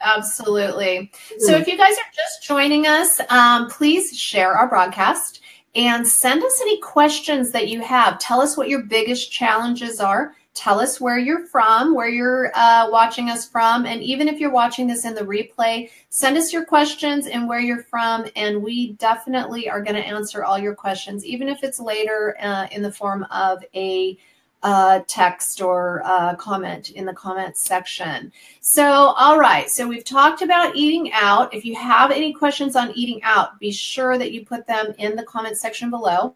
[0.00, 1.12] Absolutely.
[1.38, 5.42] So, if you guys are just joining us, um, please share our broadcast
[5.74, 8.18] and send us any questions that you have.
[8.18, 12.88] Tell us what your biggest challenges are tell us where you're from, where you're uh,
[12.90, 13.86] watching us from.
[13.86, 17.60] And even if you're watching this in the replay, send us your questions and where
[17.60, 18.26] you're from.
[18.34, 22.66] And we definitely are going to answer all your questions, even if it's later uh,
[22.72, 24.18] in the form of a
[24.62, 28.32] uh, text or uh, comment in the comments section.
[28.60, 29.70] So, all right.
[29.70, 31.54] So we've talked about eating out.
[31.54, 35.14] If you have any questions on eating out, be sure that you put them in
[35.14, 36.34] the comment section below.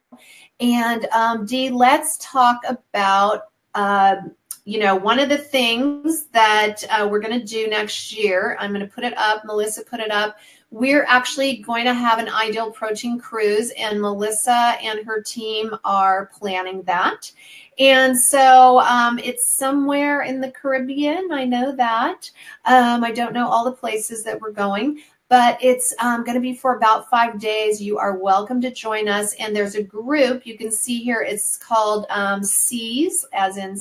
[0.61, 4.17] And um, Dea, let's talk about uh,
[4.65, 8.73] you know, one of the things that uh, we're going to do next year, I'm
[8.73, 9.45] going to put it up.
[9.45, 10.37] Melissa put it up.
[10.71, 16.31] We're actually going to have an ideal protein cruise, and Melissa and her team are
[16.39, 17.33] planning that.
[17.79, 21.31] And so um, it's somewhere in the Caribbean.
[21.33, 22.31] I know that.
[22.67, 25.01] Um, I don't know all the places that we're going,
[25.31, 27.81] but it's um, going to be for about five days.
[27.81, 29.33] You are welcome to join us.
[29.35, 31.23] And there's a group you can see here.
[31.23, 33.79] It's called um, Seas, as in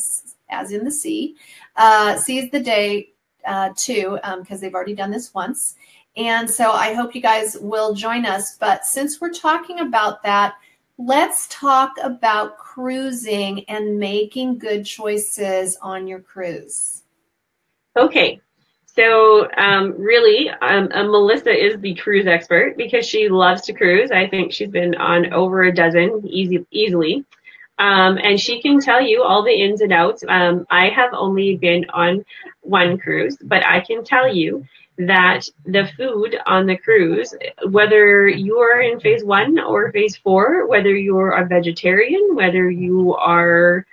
[0.51, 1.35] as in the sea.
[1.75, 3.09] Uh, Seize the day
[3.45, 5.75] uh, too, because um, they've already done this once.
[6.15, 8.55] And so I hope you guys will join us.
[8.57, 10.53] But since we're talking about that,
[10.99, 17.01] let's talk about cruising and making good choices on your cruise.
[17.97, 18.39] Okay,
[18.99, 24.11] so um, really, um, uh, Melissa is the cruise expert because she loves to cruise.
[24.11, 27.23] I think she's been on over a dozen easy, easily.
[27.77, 30.25] Um, and she can tell you all the ins and outs.
[30.27, 32.25] Um, I have only been on
[32.59, 34.65] one cruise, but I can tell you
[34.97, 37.33] that the food on the cruise,
[37.69, 43.15] whether you are in phase one or phase four, whether you're a vegetarian, whether you
[43.15, 43.85] are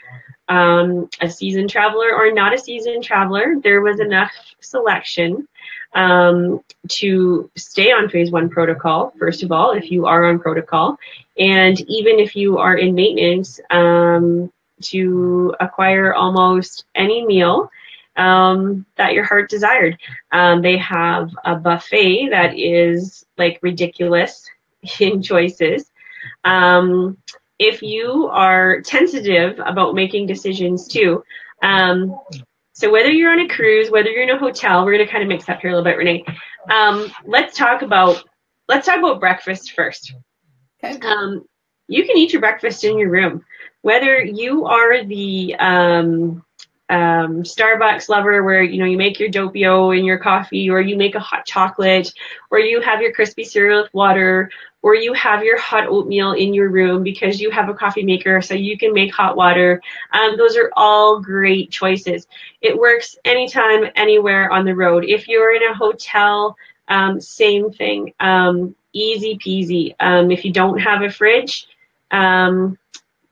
[0.49, 5.49] um, a seasoned traveler or not a seasoned traveler, there was enough selection
[5.94, 10.99] um, to stay on phase one protocol, first of all, if you are on protocol.
[11.38, 17.70] And even if you are in maintenance, um, to acquire almost any meal
[18.16, 19.99] um, that your heart desired.
[20.32, 24.49] Um, they have a buffet that is like ridiculous
[25.01, 25.90] in choices.
[26.44, 27.18] Um,
[27.59, 31.22] if you are tentative about making decisions too,
[31.62, 32.18] um,
[32.72, 35.22] so whether you're on a cruise, whether you're in a hotel, we're going to kind
[35.22, 36.24] of mix up here a little bit, Renee.
[36.70, 38.22] Um, let's talk about
[38.68, 40.12] let's talk about breakfast first.
[40.84, 40.98] Okay.
[41.07, 41.46] Um,
[41.88, 43.44] you can eat your breakfast in your room,
[43.82, 46.44] whether you are the um,
[46.88, 50.96] um, Starbucks lover where you know you make your doppio in your coffee, or you
[50.96, 52.12] make a hot chocolate,
[52.50, 54.50] or you have your crispy cereal with water,
[54.87, 58.41] or you have your hot oatmeal in your room because you have a coffee maker
[58.41, 59.82] so you can make hot water.
[60.12, 62.28] Um, those are all great choices.
[62.61, 65.05] It works anytime, anywhere on the road.
[65.05, 66.57] If you're in a hotel,
[66.87, 68.14] um, same thing.
[68.20, 69.97] Um, easy peasy.
[69.99, 71.66] Um, if you don't have a fridge,
[72.12, 72.78] um,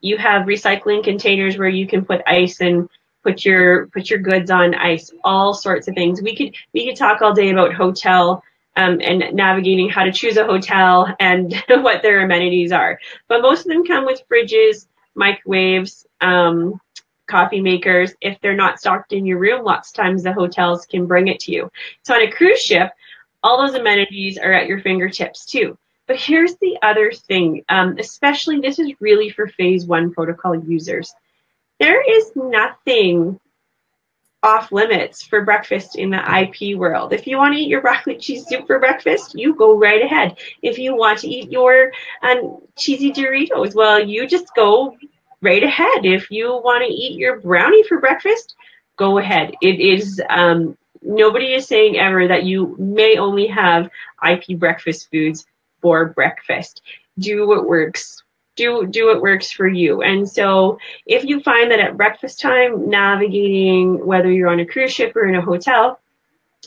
[0.01, 2.89] you have recycling containers where you can put ice and
[3.23, 5.09] put your put your goods on ice.
[5.23, 6.21] All sorts of things.
[6.21, 8.43] We could we could talk all day about hotel
[8.75, 12.99] um, and navigating how to choose a hotel and what their amenities are.
[13.27, 16.79] But most of them come with fridges, microwaves, um,
[17.27, 18.13] coffee makers.
[18.21, 21.39] If they're not stocked in your room, lots of times the hotels can bring it
[21.41, 21.71] to you.
[22.03, 22.91] So on a cruise ship,
[23.43, 25.77] all those amenities are at your fingertips too.
[26.07, 31.13] But here's the other thing, um, especially this is really for phase one protocol users.
[31.79, 33.39] There is nothing
[34.45, 37.11] off limits for breakfast in the IP world.
[37.13, 40.37] If you want to eat your broccoli cheese soup for breakfast, you go right ahead.
[40.61, 41.91] If you want to eat your
[42.21, 44.95] um, cheesy Doritos, well, you just go
[45.41, 46.05] right ahead.
[46.05, 48.55] If you want to eat your brownie for breakfast,
[48.97, 49.55] go ahead.
[49.61, 53.89] It is um, nobody is saying ever that you may only have
[54.23, 55.45] IP breakfast foods
[55.81, 56.81] for breakfast.
[57.17, 58.23] Do what works
[58.55, 60.01] do do what works for you.
[60.01, 64.93] And so if you find that at breakfast time, navigating whether you're on a cruise
[64.93, 65.99] ship or in a hotel,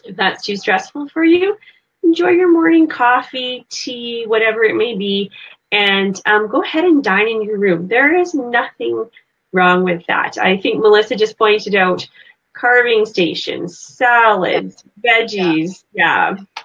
[0.05, 1.57] if that's too stressful for you,
[2.03, 5.31] enjoy your morning coffee, tea, whatever it may be,
[5.73, 7.89] and um, go ahead and dine in your room.
[7.89, 9.11] There is nothing
[9.53, 10.39] wrong with that.
[10.39, 12.07] I think Melissa just pointed out
[12.53, 16.37] carving stations, salads, veggies, yeah.
[16.37, 16.58] yeah.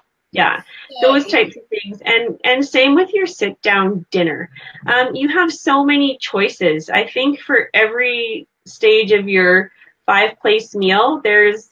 [1.01, 4.49] Those types of things, and and same with your sit down dinner.
[4.88, 6.89] Um, you have so many choices.
[6.89, 9.71] I think for every stage of your
[10.05, 11.69] five place meal, there's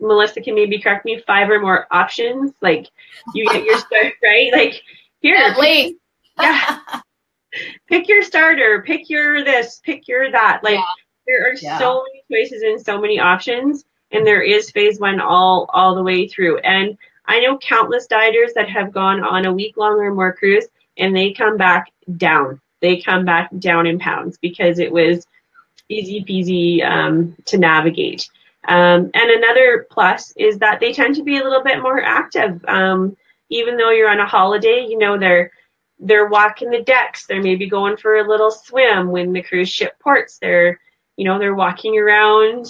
[0.00, 2.52] Melissa can maybe correct me five or more options.
[2.60, 2.88] Like
[3.34, 4.82] you get your start right, like
[5.20, 5.96] here, at least,
[6.40, 6.78] yeah.
[7.88, 10.60] pick your starter, pick your this, pick your that.
[10.62, 10.84] Like yeah.
[11.26, 11.78] there are yeah.
[11.78, 16.02] so many choices and so many options, and there is phase one all all the
[16.02, 16.58] way through.
[16.58, 16.96] And
[17.28, 20.66] I know countless dieters that have gone on a week long or more cruise,
[20.96, 22.60] and they come back down.
[22.80, 25.26] They come back down in pounds because it was
[25.88, 28.28] easy peasy um, to navigate.
[28.66, 32.64] Um, and another plus is that they tend to be a little bit more active.
[32.66, 33.16] Um,
[33.50, 35.52] even though you're on a holiday, you know, they're
[35.98, 37.26] they're walking the decks.
[37.26, 40.38] They're maybe going for a little swim when the cruise ship ports.
[40.38, 40.80] They're,
[41.16, 42.66] you know, they're walking around.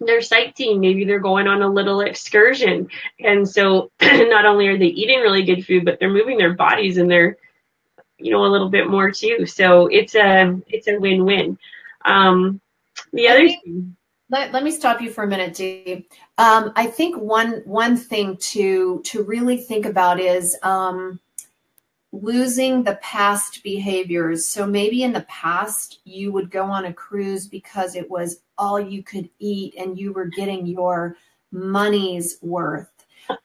[0.00, 0.80] They're sightseeing.
[0.80, 2.88] Maybe they're going on a little excursion.
[3.20, 6.98] And so not only are they eating really good food, but they're moving their bodies
[6.98, 7.36] and they're,
[8.18, 9.46] you know, a little bit more too.
[9.46, 11.58] So it's a it's a win-win.
[12.04, 12.60] Um,
[13.12, 13.96] the other thing.
[14.30, 16.06] Let, let me stop you for a minute, Dea.
[16.38, 21.20] Um, I think one one thing to to really think about is um,
[22.12, 24.46] losing the past behaviors.
[24.46, 28.78] So maybe in the past you would go on a cruise because it was all
[28.78, 31.16] you could eat and you were getting your
[31.50, 32.90] money's worth.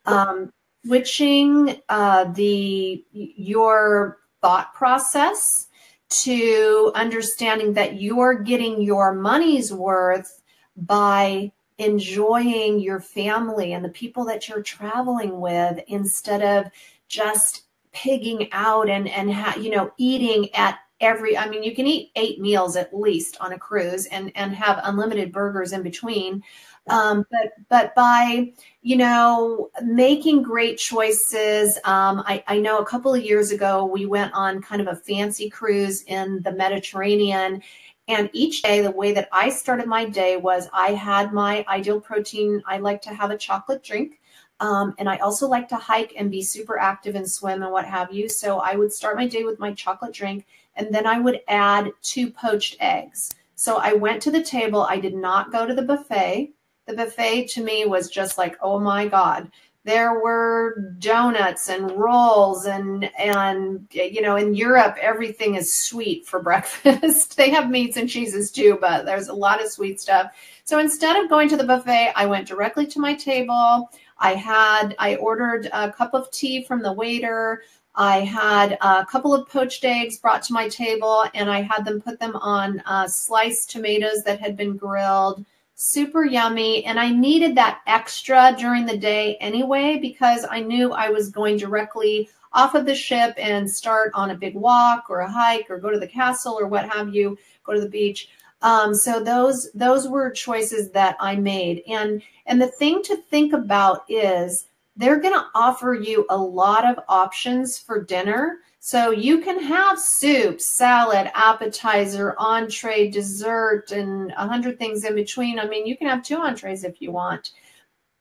[0.05, 0.51] Um,
[0.85, 5.67] switching uh, the your thought process
[6.09, 10.41] to understanding that you are getting your money's worth
[10.77, 16.71] by enjoying your family and the people that you're traveling with instead of
[17.07, 17.66] just
[17.97, 22.11] pigging out and and ha- you know eating at every i mean you can eat
[22.15, 26.43] eight meals at least on a cruise and and have unlimited burgers in between.
[26.89, 33.13] Um, but but by you know making great choices um, I, I know a couple
[33.13, 37.61] of years ago we went on kind of a fancy cruise in the mediterranean
[38.07, 41.99] and each day the way that i started my day was i had my ideal
[41.99, 44.21] protein i like to have a chocolate drink
[44.59, 47.85] um, and I also like to hike and be super active and swim and what
[47.85, 48.27] have you.
[48.27, 50.45] So I would start my day with my chocolate drink
[50.75, 53.31] and then I would add two poached eggs.
[53.55, 54.81] So I went to the table.
[54.81, 56.51] I did not go to the buffet.
[56.85, 59.51] The buffet to me was just like, oh my God.
[59.83, 66.41] There were donuts and rolls and and you know in Europe everything is sweet for
[66.43, 67.37] breakfast.
[67.37, 70.33] they have meats and cheeses too, but there's a lot of sweet stuff.
[70.65, 73.89] So instead of going to the buffet, I went directly to my table.
[74.19, 77.63] I had, I ordered a cup of tea from the waiter.
[77.95, 82.01] I had a couple of poached eggs brought to my table and I had them
[82.01, 85.45] put them on uh, sliced tomatoes that had been grilled.
[85.75, 86.85] Super yummy.
[86.85, 91.57] And I needed that extra during the day anyway because I knew I was going
[91.57, 95.77] directly off of the ship and start on a big walk or a hike or
[95.77, 98.29] go to the castle or what have you, go to the beach.
[98.61, 101.83] Um, so those those were choices that I made.
[101.87, 106.85] And and the thing to think about is they're going to offer you a lot
[106.85, 108.59] of options for dinner.
[108.79, 115.59] So you can have soup, salad, appetizer, entree, dessert, and a hundred things in between.
[115.59, 117.51] I mean, you can have two entrees if you want,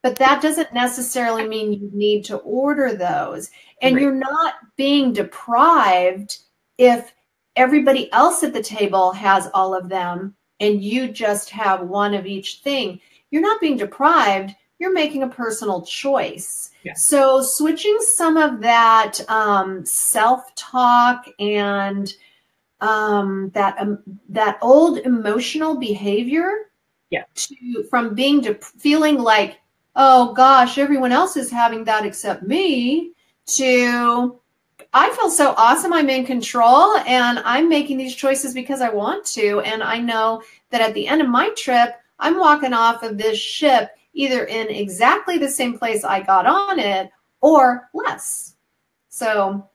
[0.03, 3.51] but that doesn't necessarily mean you need to order those.
[3.81, 4.03] And right.
[4.03, 6.39] you're not being deprived
[6.79, 7.13] if
[7.57, 12.27] everybody else at the table has all of them and you just have one of
[12.27, 13.01] each thing.
[13.31, 16.71] You're not being deprived you're making a personal choice.
[16.83, 16.95] Yeah.
[16.95, 22.13] So switching some of that um, self-talk and
[22.81, 23.99] um, that um,
[24.29, 26.71] that old emotional behavior
[27.11, 27.25] yeah.
[27.35, 29.59] to from being to feeling like
[29.95, 33.13] oh gosh everyone else is having that except me
[33.47, 34.39] to
[34.93, 39.25] I feel so awesome I'm in control and I'm making these choices because I want
[39.27, 43.19] to and I know that at the end of my trip I'm walking off of
[43.19, 47.11] this ship either in exactly the same place I got on it
[47.41, 48.55] or less.
[49.09, 49.69] So,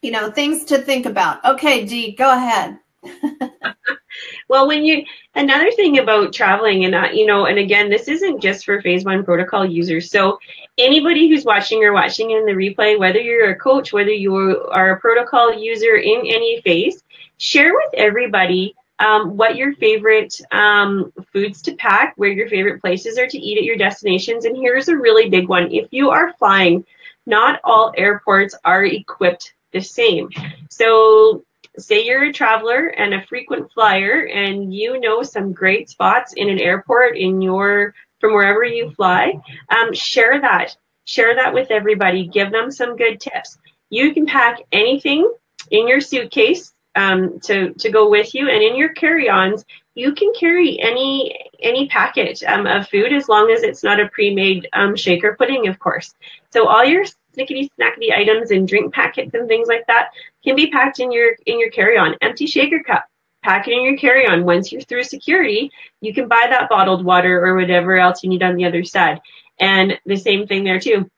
[0.00, 1.44] you know, things to think about.
[1.44, 2.78] Okay, Dea, go ahead.
[4.48, 8.40] well, when you, another thing about traveling, and, uh, you know, and again, this isn't
[8.40, 10.10] just for phase one protocol users.
[10.10, 10.38] So,
[10.78, 14.34] anybody who's watching or watching in the replay, whether you're a coach, whether you
[14.70, 17.02] are a protocol user in any phase,
[17.38, 23.18] share with everybody um, what your favorite um, foods to pack, where your favorite places
[23.18, 24.44] are to eat at your destinations.
[24.44, 25.72] And here's a really big one.
[25.72, 26.84] If you are flying,
[27.26, 30.30] not all airports are equipped the same.
[30.70, 31.44] So
[31.78, 36.48] say you're a traveler and a frequent flyer and you know some great spots in
[36.48, 39.34] an airport in your from wherever you fly
[39.70, 40.76] um, share that.
[41.04, 42.28] Share that with everybody.
[42.28, 43.58] Give them some good tips.
[43.90, 45.30] You can pack anything
[45.70, 49.64] in your suitcase um, to to go with you and in your carry-ons
[49.94, 54.08] you can carry any any packet um, of food as long as it's not a
[54.08, 56.14] pre-made um, shaker pudding of course.
[56.50, 57.04] So all your
[57.36, 60.10] snickety snackety items and drink packets and things like that
[60.44, 62.16] can be packed in your in your carry-on.
[62.20, 63.04] Empty shaker cup,
[63.42, 64.44] pack it in your carry-on.
[64.44, 65.70] Once you're through security,
[66.00, 69.20] you can buy that bottled water or whatever else you need on the other side.
[69.58, 71.10] And the same thing there too.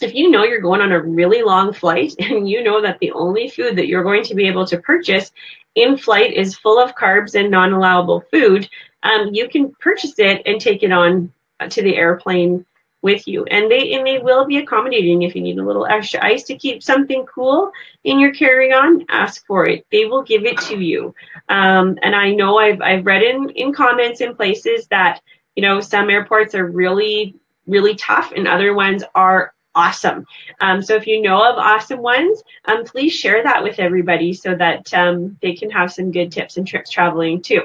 [0.00, 3.12] If you know you're going on a really long flight and you know that the
[3.12, 5.32] only food that you're going to be able to purchase
[5.74, 8.68] in flight is full of carbs and non-allowable food,
[9.02, 11.32] um, you can purchase it and take it on
[11.70, 12.64] to the airplane
[13.02, 13.44] with you.
[13.44, 16.56] And they and they will be accommodating if you need a little extra ice to
[16.56, 17.70] keep something cool
[18.04, 19.86] in your carry-on ask for it.
[19.92, 21.14] They will give it to you.
[21.48, 25.20] Um, and i know i've, I've read in in comments in places that
[25.54, 27.36] you know some airports are really
[27.66, 30.26] really tough and other ones are awesome.
[30.60, 34.54] Um, so if you know of awesome ones um, please share that with everybody so
[34.56, 37.62] that um, they can have some good tips and tricks traveling too.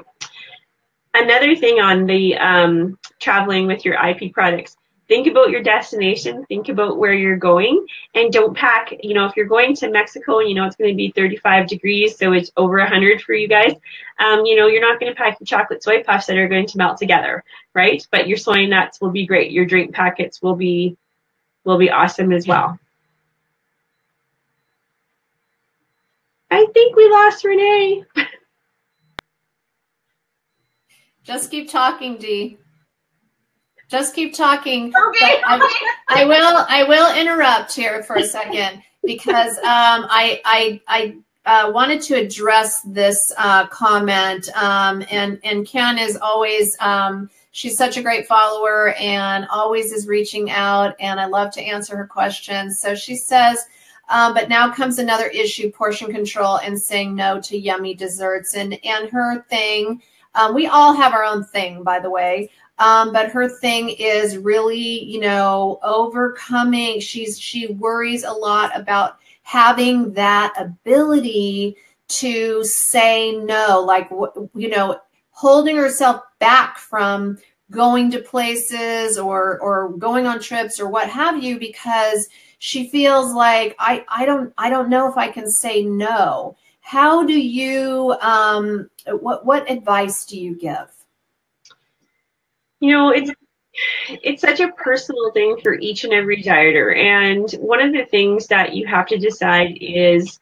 [1.15, 4.77] Another thing on the um, traveling with your ip products
[5.14, 7.86] think about your destination, think about where you're going,
[8.16, 8.91] and don't pack.
[9.03, 11.68] You know, if you're going to Mexico, and you know it's going to be 35
[11.68, 13.74] degrees, so it's over 100 for you guys.
[14.18, 16.66] Um, you know, you're not going to pack your chocolate soy puffs that are going
[16.66, 17.43] to melt together,
[17.76, 18.03] right?
[18.09, 19.51] But your soy nuts will be great.
[19.51, 20.97] Your drink packets will be
[21.64, 22.80] will be awesome as well.
[26.49, 28.03] I think we lost Renee.
[31.24, 32.57] Just keep talking, Dea.
[33.94, 34.88] Just keep talking.
[34.88, 35.39] Okay.
[35.46, 36.66] I, I, will.
[36.68, 41.16] I will interrupt here for a second because um, I I I
[41.46, 44.50] uh, wanted to address this uh, comment.
[44.56, 46.76] Um, and and Ken is always.
[46.80, 50.96] Um, she's such a great follower and always is reaching out.
[51.00, 52.80] And I love to answer her questions.
[52.80, 53.64] So she says.
[54.10, 58.56] Um, but now comes another issue: portion control and saying no to yummy desserts.
[58.56, 60.02] And and her thing,
[60.34, 62.50] um, we all have our own thing, by the way.
[62.80, 66.99] Um, but her thing is really, you know, overcoming.
[66.99, 71.76] She's she worries a lot about having that ability
[72.07, 74.09] to say no, like
[74.55, 74.99] you know,
[75.32, 77.38] holding herself back from
[77.71, 82.28] going to places or or going on trips or what have you because
[82.59, 86.55] she feels like I I don't I don't know if I can say no.
[86.82, 90.89] How do you um what what advice do you give?
[92.84, 93.31] You know, it's
[94.09, 96.93] it's such a personal thing for each and every dieter.
[96.93, 100.38] And one of the things that you have to decide is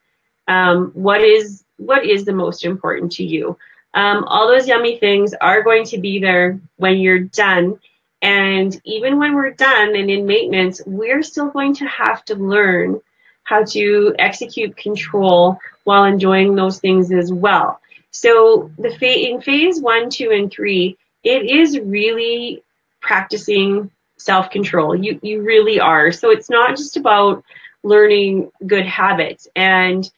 [0.47, 3.57] um, what is what is the most important to you.
[3.93, 7.79] Um, all those yummy things are going to be there when you're done.
[8.23, 13.01] And even when we're done and in maintenance, we're still going to have to learn
[13.43, 17.79] how to execute control while enjoying those things as well.
[18.09, 18.91] So the
[19.29, 22.63] in phase one, two, and three, it is really
[22.99, 24.95] practicing self-control.
[24.95, 26.11] You you really are.
[26.11, 27.43] So it's not just about
[27.83, 29.47] learning good habits.
[29.55, 30.09] And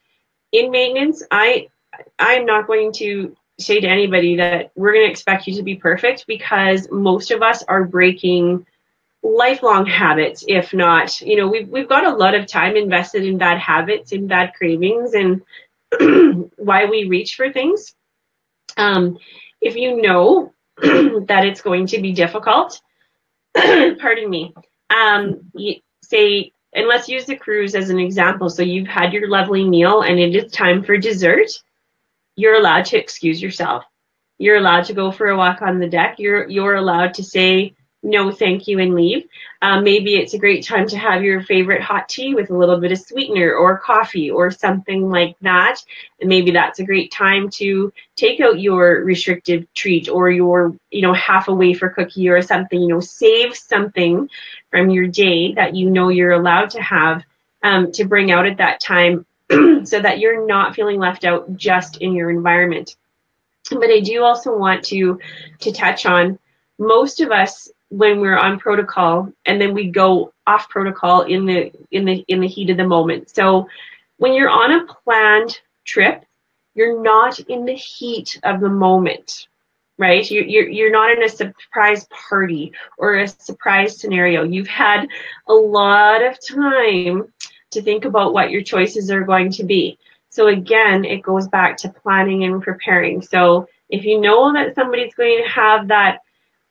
[0.51, 1.69] in maintenance, I
[2.19, 5.75] I'm not going to say to anybody that we're going to expect you to be
[5.75, 8.65] perfect because most of us are breaking
[9.21, 13.37] lifelong habits if not you know we've, we've got a lot of time invested in
[13.37, 15.41] bad habits in bad cravings and
[16.57, 17.95] why we reach for things
[18.75, 19.17] um,
[19.61, 20.51] if you know
[20.81, 22.81] that it's going to be difficult.
[23.55, 24.53] Pardon me.
[24.89, 25.51] Um,
[26.01, 28.49] say, and let's use the cruise as an example.
[28.49, 31.49] So you've had your lovely meal and it is time for dessert.
[32.35, 33.83] You're allowed to excuse yourself.
[34.39, 36.15] You're allowed to go for a walk on the deck.
[36.17, 39.27] You're you're allowed to say no thank you and leave.
[39.61, 42.79] Um, maybe it's a great time to have your favorite hot tea with a little
[42.79, 45.77] bit of sweetener or coffee or something like that.
[46.19, 51.01] And maybe that's a great time to take out your restrictive treat or your, you
[51.01, 54.29] know, half a wafer cookie or something, you know, save something
[54.69, 57.23] from your day that you know you're allowed to have
[57.63, 59.25] um, to bring out at that time
[59.85, 62.97] so that you're not feeling left out just in your environment.
[63.69, 65.19] But I do also want to
[65.61, 66.37] to touch on
[66.77, 71.71] most of us when we're on protocol and then we go off protocol in the
[71.91, 73.29] in the in the heat of the moment.
[73.29, 73.67] So
[74.17, 76.25] when you're on a planned trip,
[76.73, 79.47] you're not in the heat of the moment,
[79.99, 80.29] right?
[80.29, 84.43] You're, you're, you're not in a surprise party or a surprise scenario.
[84.43, 85.07] You've had
[85.47, 87.31] a lot of time
[87.71, 89.99] to think about what your choices are going to be.
[90.29, 93.21] So again, it goes back to planning and preparing.
[93.21, 96.21] So if you know that somebody's going to have that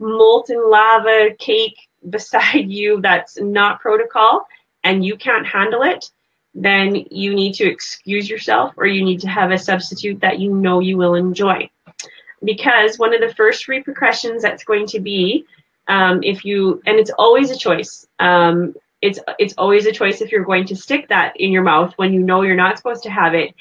[0.03, 1.77] molten lava cake
[2.09, 4.47] beside you that's not protocol
[4.85, 6.11] and you can't handle it,
[6.55, 10.53] then you need to excuse yourself or you need to have a substitute that you
[10.53, 11.71] know you will enjoy.
[12.45, 15.47] Because one of the first repercussions that's going to be
[15.89, 18.07] um, if you, and it's always a choice.
[18.19, 21.93] Um, it's it's always a choice if you're going to stick that in your mouth
[21.97, 23.53] when you know you're not supposed to have it.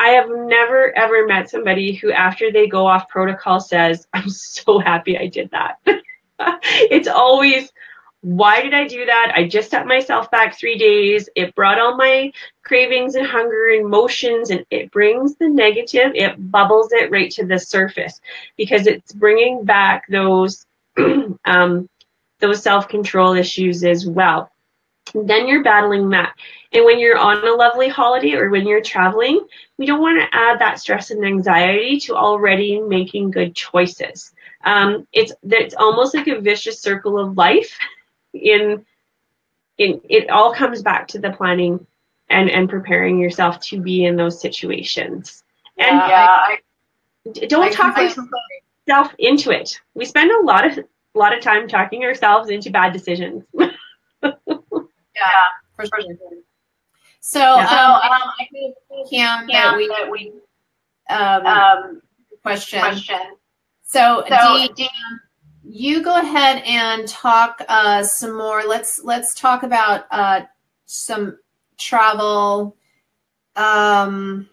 [0.00, 4.78] I have never ever met somebody who after they go off protocol says, "I'm so
[4.78, 5.78] happy I did that."
[6.40, 7.70] it's always
[8.22, 9.32] why did I do that?
[9.34, 11.28] I just set myself back three days.
[11.36, 12.32] It brought all my
[12.64, 17.46] cravings and hunger and emotions, and it brings the negative, it bubbles it right to
[17.46, 18.20] the surface
[18.56, 20.66] because it's bringing back those
[21.44, 21.88] um,
[22.40, 24.50] those self control issues as well.
[25.14, 26.34] Then you're battling that.
[26.72, 29.44] And when you're on a lovely holiday or when you're traveling,
[29.76, 34.32] we don't want to add that stress and anxiety to already making good choices.
[34.64, 37.76] Um, it's it's almost like a vicious circle of life
[38.34, 38.84] in
[39.78, 41.84] in it all comes back to the planning
[42.28, 45.42] and and preparing yourself to be in those situations.
[45.76, 46.58] And yeah, I,
[47.48, 49.80] don't I talk yourself into it.
[49.94, 53.44] We spend a lot of a lot of time talking ourselves into bad decisions.
[53.54, 53.70] yeah,
[54.22, 56.04] for sure.
[57.20, 57.66] So, yeah.
[57.66, 58.74] um, um, I think
[59.10, 60.32] Cam, that we, that we
[61.10, 62.02] um, um,
[62.42, 62.80] question.
[62.80, 63.20] question.
[63.82, 64.88] So, so Dea,
[65.62, 68.62] you go ahead and talk uh, some more.
[68.66, 70.42] Let's let's talk about uh,
[70.86, 71.38] some
[71.76, 72.76] travel.
[73.56, 74.48] Um,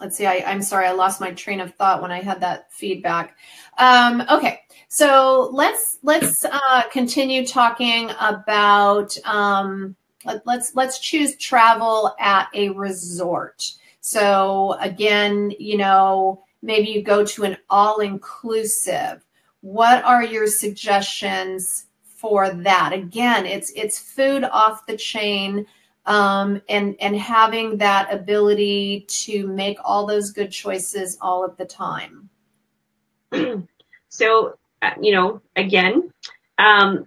[0.00, 0.26] let's see.
[0.26, 3.36] I, am sorry, I lost my train of thought when I had that feedback.
[3.78, 9.16] Um, okay, so let's let's uh, continue talking about.
[9.24, 13.72] Um, let, let's let's choose travel at a resort.
[14.00, 19.24] So again, you know, maybe you go to an all inclusive
[19.64, 22.92] what are your suggestions for that?
[22.92, 25.66] Again, it's it's food off the chain.
[26.06, 31.64] Um, and and having that ability to make all those good choices all of the
[31.64, 32.28] time.
[34.14, 36.08] So, uh, you know, again,
[36.58, 37.04] um,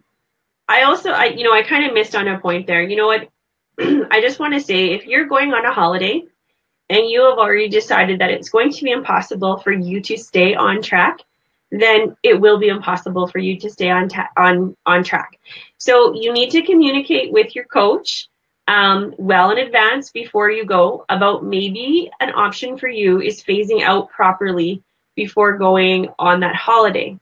[0.68, 2.82] I also, I you know, I kind of missed on a point there.
[2.82, 3.30] You know what?
[4.11, 6.24] I just want to say, if you're going on a holiday
[6.89, 10.55] and you have already decided that it's going to be impossible for you to stay
[10.55, 11.20] on track,
[11.72, 15.39] then it will be impossible for you to stay on ta- on on track.
[15.78, 18.28] So you need to communicate with your coach
[18.68, 23.82] um, well in advance before you go about maybe an option for you is phasing
[23.82, 24.84] out properly
[25.15, 27.18] before going on that holiday.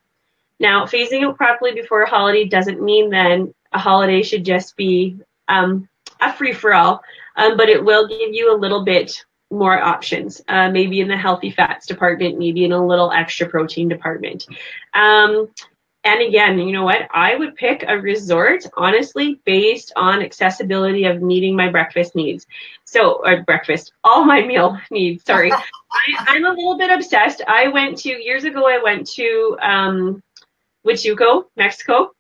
[0.60, 5.18] Now, phasing out properly before a holiday doesn't mean then a holiday should just be
[5.48, 5.90] um,
[6.22, 7.02] a free for all,
[7.36, 11.18] um, but it will give you a little bit more options, uh, maybe in the
[11.18, 14.48] healthy fats department, maybe in a little extra protein department.
[14.94, 15.50] Um,
[16.04, 17.08] and again, you know what?
[17.12, 22.46] I would pick a resort, honestly, based on accessibility of meeting my breakfast needs.
[22.86, 25.26] So, or breakfast, all my meal needs.
[25.26, 25.52] Sorry.
[25.52, 27.42] I, am a little bit obsessed.
[27.48, 30.22] I went to, years ago, I went to um,
[30.86, 32.12] Huatulco, Mexico,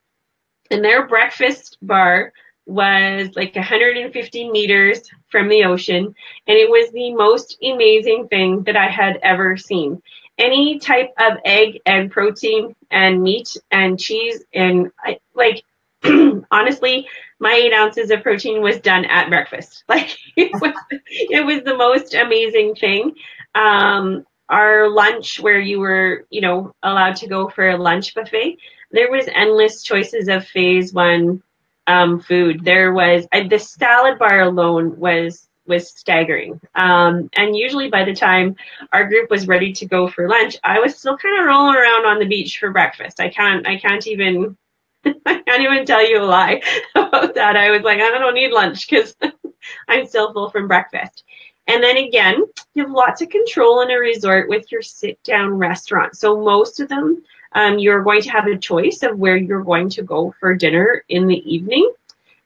[0.71, 2.33] and their breakfast bar
[2.65, 6.15] was like 150 meters from the ocean,
[6.47, 10.01] and it was the most amazing thing that I had ever seen.
[10.37, 15.63] Any type of egg and protein and meat and cheese and I, like
[16.51, 17.07] honestly,
[17.39, 19.83] my eight ounces of protein was done at breakfast.
[19.89, 20.73] Like it was,
[21.09, 23.13] it was the most amazing thing.
[23.53, 28.57] Um, our lunch where you were, you know, allowed to go for a lunch buffet,
[28.91, 31.41] there was endless choices of phase one
[31.87, 32.63] um, food.
[32.63, 36.59] There was the salad bar alone was was staggering.
[36.75, 38.55] Um, and usually by the time
[38.93, 42.05] our group was ready to go for lunch, I was still kind of rolling around
[42.05, 43.19] on the beach for breakfast.
[43.19, 44.57] I can't I can't even
[45.05, 46.61] I can't even tell you a lie
[46.95, 47.55] about that.
[47.55, 49.15] I was like, I don't need lunch because
[49.87, 51.23] I'm still full from breakfast.
[51.67, 55.51] And then again, you have lots of control in a resort with your sit down
[55.53, 56.15] restaurant.
[56.15, 57.23] So most of them
[57.55, 61.03] um, you're going to have a choice of where you're going to go for dinner
[61.07, 61.91] in the evening.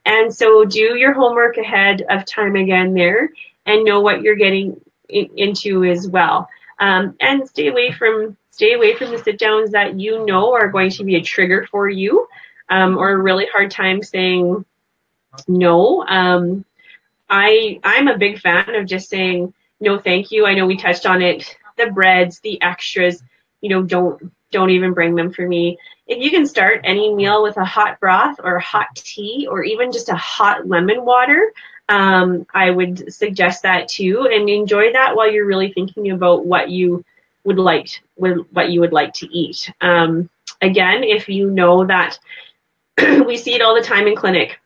[0.06, 3.30] And so do your homework ahead of time again there
[3.66, 6.48] and know what you're getting in, into as well.
[6.78, 10.68] Um, and stay away from stay away from the sit downs that you know are
[10.68, 12.26] going to be a trigger for you
[12.68, 14.64] um, or a really hard time saying
[15.48, 16.06] no.
[16.06, 16.64] Um,
[17.30, 20.46] I I'm a big fan of just saying no, thank you.
[20.46, 21.56] I know we touched on it.
[21.78, 23.22] The breads, the extras,
[23.62, 25.78] you know, don't don't even bring them for me.
[26.06, 29.92] If you can start any meal with a hot broth or hot tea or even
[29.92, 31.52] just a hot lemon water,
[31.88, 36.68] um, I would suggest that too, and enjoy that while you're really thinking about what
[36.68, 37.04] you
[37.44, 39.72] would like, what you would like to eat.
[39.80, 40.28] Um,
[40.60, 42.18] again, if you know that
[42.98, 44.60] we see it all the time in clinic,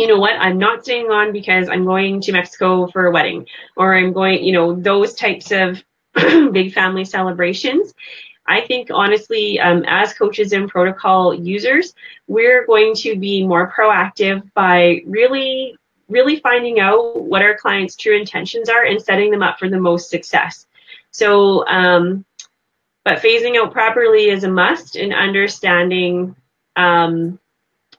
[0.00, 3.46] you know what, I'm not staying on because I'm going to Mexico for a wedding,
[3.76, 5.84] or I'm going, you know, those types of
[6.14, 7.92] big family celebrations.
[8.46, 11.92] I think honestly, um, as coaches and protocol users,
[12.28, 15.76] we're going to be more proactive by really,
[16.08, 19.78] really finding out what our clients' true intentions are and setting them up for the
[19.78, 20.66] most success.
[21.10, 22.24] So, um,
[23.04, 26.34] but phasing out properly is a must, and understanding
[26.74, 27.38] um,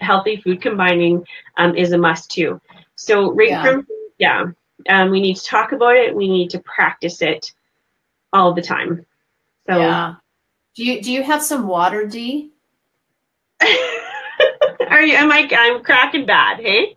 [0.01, 1.25] healthy food combining
[1.57, 2.59] um, is a must too.
[2.95, 3.63] So, right yeah.
[3.63, 3.87] from
[4.17, 4.45] yeah,
[4.89, 6.15] um, we need to talk about it.
[6.15, 7.51] We need to practice it
[8.33, 9.05] all the time.
[9.67, 10.15] So, yeah.
[10.75, 12.51] Do you do you have some water, Dea?
[13.61, 15.15] Are you?
[15.15, 15.47] Am I?
[15.51, 16.59] I'm cracking bad.
[16.59, 16.95] Hey.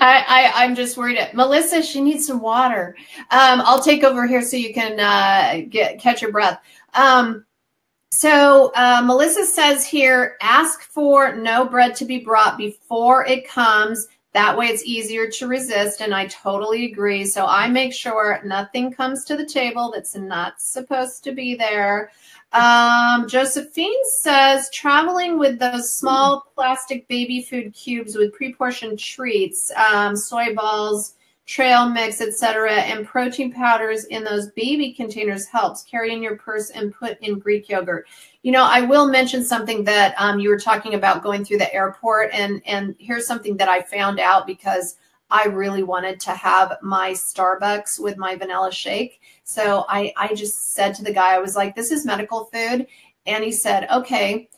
[0.00, 1.18] I, I am just worried.
[1.34, 2.96] Melissa, she needs some water.
[3.30, 6.60] Um, I'll take over here so you can uh, get catch your breath.
[6.94, 7.44] Um,
[8.10, 14.08] so uh, Melissa says here, ask for no bread to be brought before it comes.
[14.32, 16.00] That way it's easier to resist.
[16.00, 17.24] And I totally agree.
[17.24, 22.10] So I make sure nothing comes to the table that's not supposed to be there.
[22.52, 30.16] Um, Josephine says traveling with those small plastic baby food cubes with pre-portioned treats, um,
[30.16, 31.14] soy balls,
[31.48, 35.82] trail mix, etc., and protein powders in those baby containers helps.
[35.82, 38.06] Carry in your purse and put in Greek yogurt.
[38.42, 41.74] You know, I will mention something that um, you were talking about going through the
[41.74, 44.96] airport, and and here's something that I found out because
[45.30, 49.20] I really wanted to have my Starbucks with my vanilla shake.
[49.44, 52.86] So I, I just said to the guy, I was like, this is medical food.
[53.26, 54.48] And he said, okay.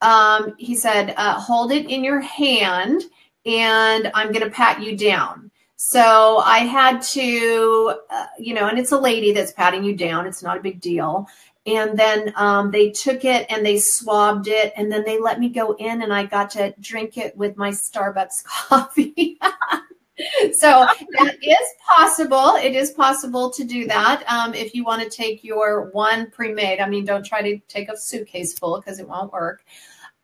[0.00, 3.02] Um, he said, uh, hold it in your hand
[3.46, 5.51] and I'm going to pat you down.
[5.84, 10.28] So I had to, uh, you know, and it's a lady that's patting you down.
[10.28, 11.26] It's not a big deal.
[11.66, 15.48] And then um, they took it and they swabbed it, and then they let me
[15.48, 19.40] go in, and I got to drink it with my Starbucks coffee.
[20.52, 20.86] so
[21.18, 22.54] that is possible.
[22.54, 26.78] It is possible to do that um, if you want to take your one pre-made.
[26.78, 29.64] I mean, don't try to take a suitcase full because it won't work.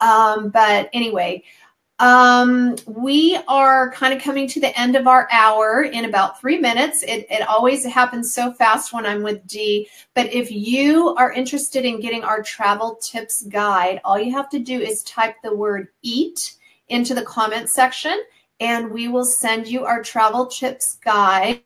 [0.00, 1.42] Um, but anyway,
[2.00, 6.58] um, we are kind of coming to the end of our hour in about three
[6.58, 7.02] minutes.
[7.02, 9.88] It, it always happens so fast when I'm with Dea.
[10.14, 14.58] But if you are interested in getting our travel tips guide, all you have to
[14.60, 16.54] do is type the word eat
[16.88, 18.22] into the comment section
[18.60, 21.62] and we will send you our travel tips guide.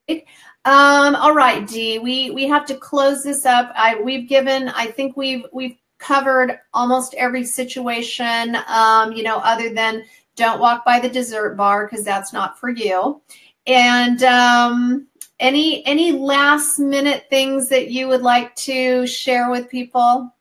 [0.65, 3.73] Um, all right, Dea, we we have to close this up.
[3.75, 8.57] I we've given, I think we've we've covered almost every situation.
[8.69, 10.05] Um, you know, other than
[10.37, 13.21] don't walk by the dessert bar because that's not for you.
[13.67, 15.07] And um,
[15.39, 20.35] any any last minute things that you would like to share with people?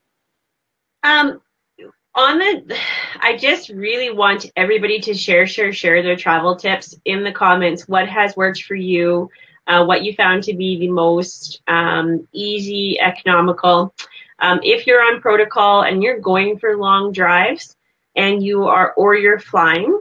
[1.04, 1.40] Um,
[2.14, 2.76] on the
[3.20, 7.88] i just really want everybody to share share share their travel tips in the comments
[7.88, 9.30] what has worked for you
[9.68, 13.94] uh, what you found to be the most um, easy economical
[14.40, 17.76] um, if you're on protocol and you're going for long drives
[18.16, 20.00] and you are or you're flying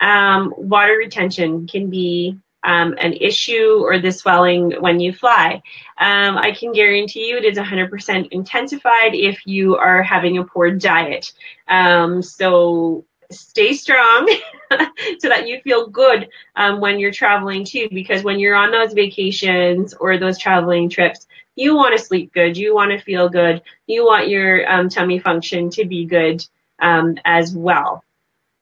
[0.00, 5.62] um, water retention can be um, an issue or the swelling when you fly.
[5.98, 10.70] Um, I can guarantee you it is 100% intensified if you are having a poor
[10.72, 11.32] diet.
[11.68, 14.28] Um, so stay strong
[15.18, 18.92] so that you feel good um, when you're traveling too, because when you're on those
[18.92, 23.62] vacations or those traveling trips, you want to sleep good, you want to feel good,
[23.86, 26.44] you want your um, tummy function to be good
[26.80, 28.02] um, as well.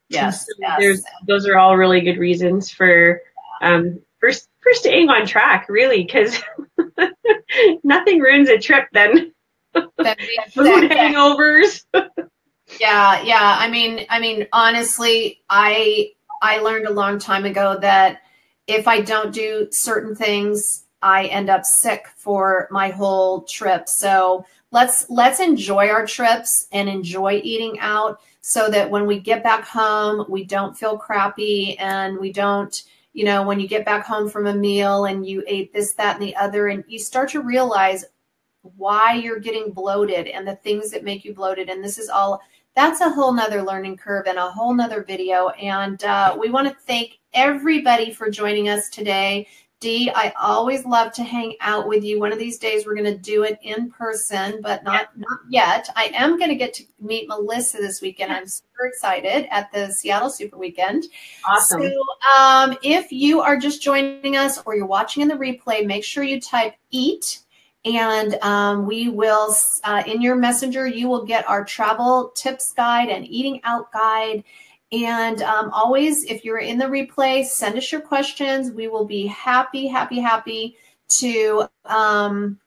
[0.09, 1.03] Yes, so yes.
[1.27, 3.21] those are all really good reasons for
[3.63, 6.43] um, for for staying on track, really, because
[7.85, 9.33] nothing ruins a trip then.
[9.75, 9.85] Food
[10.91, 11.85] hangovers.
[12.81, 13.57] yeah, yeah.
[13.59, 16.13] I mean, I mean, honestly, I
[16.43, 18.21] I learned a long time ago that
[18.67, 23.89] if I don't do certain things, I end up sick for my whole trip.
[23.89, 29.43] So let's let's enjoy our trips and enjoy eating out so that when we get
[29.43, 34.05] back home, we don't feel crappy and we don't you know, when you get back
[34.05, 37.31] home from a meal and you ate this, that, and the other, and you start
[37.31, 38.05] to realize
[38.77, 41.69] why you're getting bloated and the things that make you bloated.
[41.69, 42.43] And this is all,
[42.75, 45.51] that's a whole nother learning curve and a whole nother video.
[45.51, 49.47] And uh, we want to thank everybody for joining us today.
[49.85, 52.19] Dea, I always love to hang out with you.
[52.19, 55.91] One of these days we're going to do it in person, but not not yet.
[55.95, 58.33] I am going to get to meet Melissa this weekend.
[58.33, 61.05] I'm super excited at the Seattle Super Weekend.
[61.47, 61.83] Awesome.
[61.83, 62.03] So,
[62.35, 66.25] um, if you are just joining us or you're watching in the replay, make sure
[66.25, 67.41] you type EAT
[67.85, 69.55] and um, we will
[69.85, 74.43] uh, in your messenger you will get our travel tips guide and eating out guide
[75.03, 78.71] and um, always, if you're in the replay, send us your questions.
[78.71, 80.77] We will be happy, happy, happy
[81.09, 82.61] to um,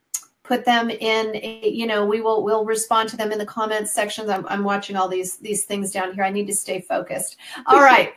[0.43, 1.36] put them in.
[1.36, 4.30] A, you know, we will we'll respond to them in the comments sections.
[4.30, 6.23] I'm, I'm watching all these these things down here.
[6.23, 7.38] I need to stay focused.
[7.65, 8.13] All right,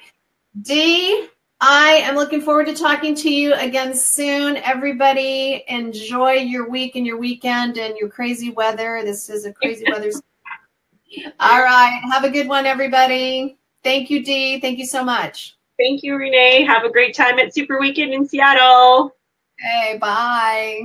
[0.63, 1.29] Dea.
[1.63, 4.57] I am looking forward to talking to you again soon.
[4.57, 9.03] Everybody, enjoy your week and your weekend and your crazy weather.
[9.05, 10.11] This is a crazy weather.
[11.41, 12.01] All right.
[12.11, 13.60] Have a good one, everybody.
[13.83, 14.61] Thank you, Dea.
[14.61, 15.57] Thank you so much.
[15.79, 16.65] Thank you, Renee.
[16.65, 19.15] Have a great time at Super Weekend in Seattle.
[19.59, 20.83] Okay, bye.